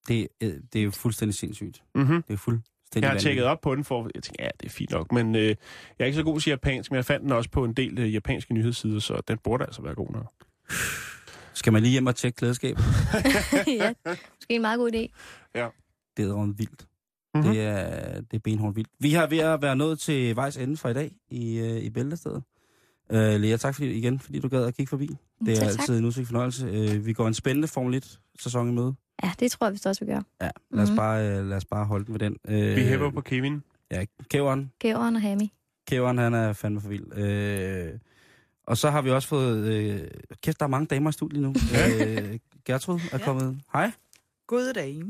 [0.08, 1.82] Det, øh, det er jo fuldstændig sindssygt.
[1.94, 2.22] Mm-hmm.
[2.22, 4.70] Det er fuldstændig Jeg har tjekket op på den, for jeg tænker, ja, det er
[4.70, 5.56] fint nok, men øh, jeg
[5.98, 8.14] er ikke så god til japansk, men jeg fandt den også på en del øh,
[8.14, 10.32] japanske nyhedssider, så den burde altså være god nok.
[11.54, 12.84] Skal man lige hjem og tjekke klædeskabet?
[13.80, 15.18] ja, måske en meget god idé.
[16.16, 16.86] Det er vildt.
[17.34, 17.44] Mhm.
[17.44, 18.90] Det er, det er benhårdt vildt.
[18.98, 21.90] Vi har ved at være nået til vejs ende for i dag i, øh, i
[21.90, 22.42] Bæltestedet.
[23.12, 25.06] Øh, Lea, tak fordi, igen, fordi du gad at kigge forbi.
[25.44, 25.78] Det er Selv tak.
[25.80, 26.66] altid en udsigt fornøjelse.
[26.66, 28.94] Øh, vi går en spændende Formel 1-sæson i møde.
[29.24, 30.20] Ja, det tror jeg vist også, vi gør.
[30.40, 30.96] Ja, lad os, Mhm.
[30.96, 32.36] bare, øh, lad os bare holde den ved den.
[32.48, 33.62] Øh, Vi hæpper på Kevin.
[33.90, 34.72] Ja, Kæveren.
[34.78, 35.52] Gæveren og Hami.
[35.88, 37.18] Kæveren, han er fandme for vild.
[37.18, 37.92] Øh,
[38.66, 39.66] og så har vi også fået...
[39.66, 40.00] Øh,
[40.42, 41.48] kæft, der er mange damer i studiet nu.
[41.98, 43.24] øh, Gertrud er Ja.
[43.24, 43.58] kommet.
[43.72, 43.92] Hej.
[44.46, 45.02] God dag.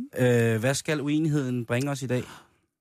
[0.54, 2.22] Øh, hvad skal uenigheden bringe os i dag?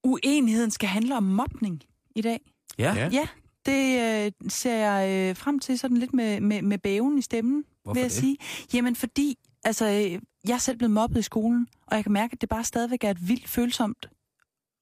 [0.03, 1.83] Uenigheden skal handle om mobning
[2.15, 2.39] i dag.
[2.79, 3.09] Ja, Ja.
[3.13, 3.27] Ja,
[3.65, 7.63] det øh, ser jeg øh, frem til sådan lidt med, med, med bæven i stemmen,
[7.83, 8.17] hvorfor vil jeg det?
[8.17, 8.37] sige.
[8.73, 12.33] Jamen fordi, altså, øh, jeg er selv blevet mobbet i skolen, og jeg kan mærke,
[12.33, 14.09] at det bare stadigvæk er et vildt følsomt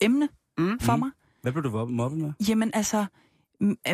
[0.01, 0.79] emne Mm.
[0.79, 0.99] for Mm.
[0.99, 1.11] mig.
[1.41, 2.33] Hvad blev du mobbet med?
[2.47, 3.05] Jamen altså,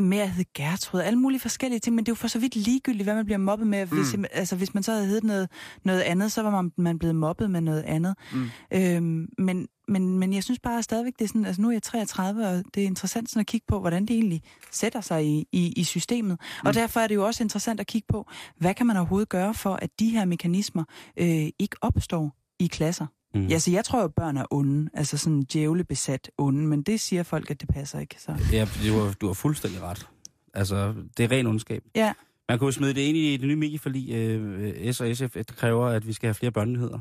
[0.02, 2.56] med at hedde Gertrud, alle mulige forskellige ting, men det er jo for så vidt
[2.56, 3.86] ligegyldigt, hvad man bliver mobbet med.
[3.86, 4.26] Hvis, Mm.
[4.32, 5.50] altså, hvis man så havde heddet noget,
[5.84, 8.16] noget andet, så var man, man blevet mobbet med noget andet.
[8.34, 8.50] Mm.
[8.74, 11.84] Øhm, men, men, men jeg synes bare stadigvæk, det er sådan, altså nu er jeg
[11.84, 14.42] 33, og det er interessant sådan at kigge på, hvordan det egentlig
[14.72, 16.40] sætter sig i, i, i systemet.
[16.64, 16.68] Mm.
[16.68, 19.54] Og derfor er det jo også interessant at kigge på, hvad kan man overhovedet gøre
[19.54, 20.84] for, at de her mekanismer
[21.18, 23.06] øh, ikke opstår i klasser.
[23.36, 23.48] Mm.
[23.48, 27.00] Ja, så jeg tror jo, at børn er onde, altså sådan djævlebesat onde, men det
[27.00, 28.16] siger folk, at det passer ikke.
[28.20, 28.32] Så.
[28.52, 30.08] Ja, du har, du har fuldstændig ret.
[30.54, 31.84] Altså, det er ren ondskab.
[31.96, 32.14] Ja.
[32.50, 34.12] Man kunne jo smide det ind i det nye medieforlig.
[34.14, 37.00] Øh, S og SF kræver, at vi skal have flere børnenyheder.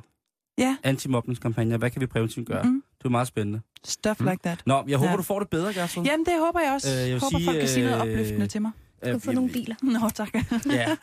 [0.59, 0.76] Ja.
[0.82, 1.76] Antimobningskampagner.
[1.76, 2.62] Hvad kan vi præventivt gøre?
[2.64, 2.82] Mm.
[2.99, 3.61] Det er meget spændende.
[3.85, 4.26] stuff Mm.
[4.26, 4.62] like that.
[4.66, 5.16] Nå, jeg håber, Ja.
[5.16, 6.05] du får det bedre, Gertrud.
[6.05, 6.89] Jamen, det håber jeg også.
[7.03, 8.70] Øh, jeg håber, sige, folk kan sige noget øh, opløftende til mig.
[9.05, 9.75] Du kan få nogle biler.
[9.83, 10.35] Nå, tak.
[10.67, 10.97] Ja,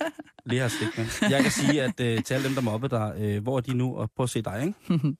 [0.45, 1.05] lige har stik med.
[1.29, 3.73] Jeg kan sige, at øh, til alle dem, der mobbede dig, øh, hvor er de
[3.73, 3.95] nu?
[3.95, 5.15] Og prøv at se dig, ikke?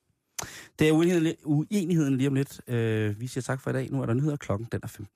[0.80, 2.62] Det er uenigheden, uenigheden lige om lidt.
[2.68, 3.92] Øh, vi siger tak for i dag.
[3.92, 4.36] Nu er der nyheder.
[4.38, 5.08] Klokken den er 15.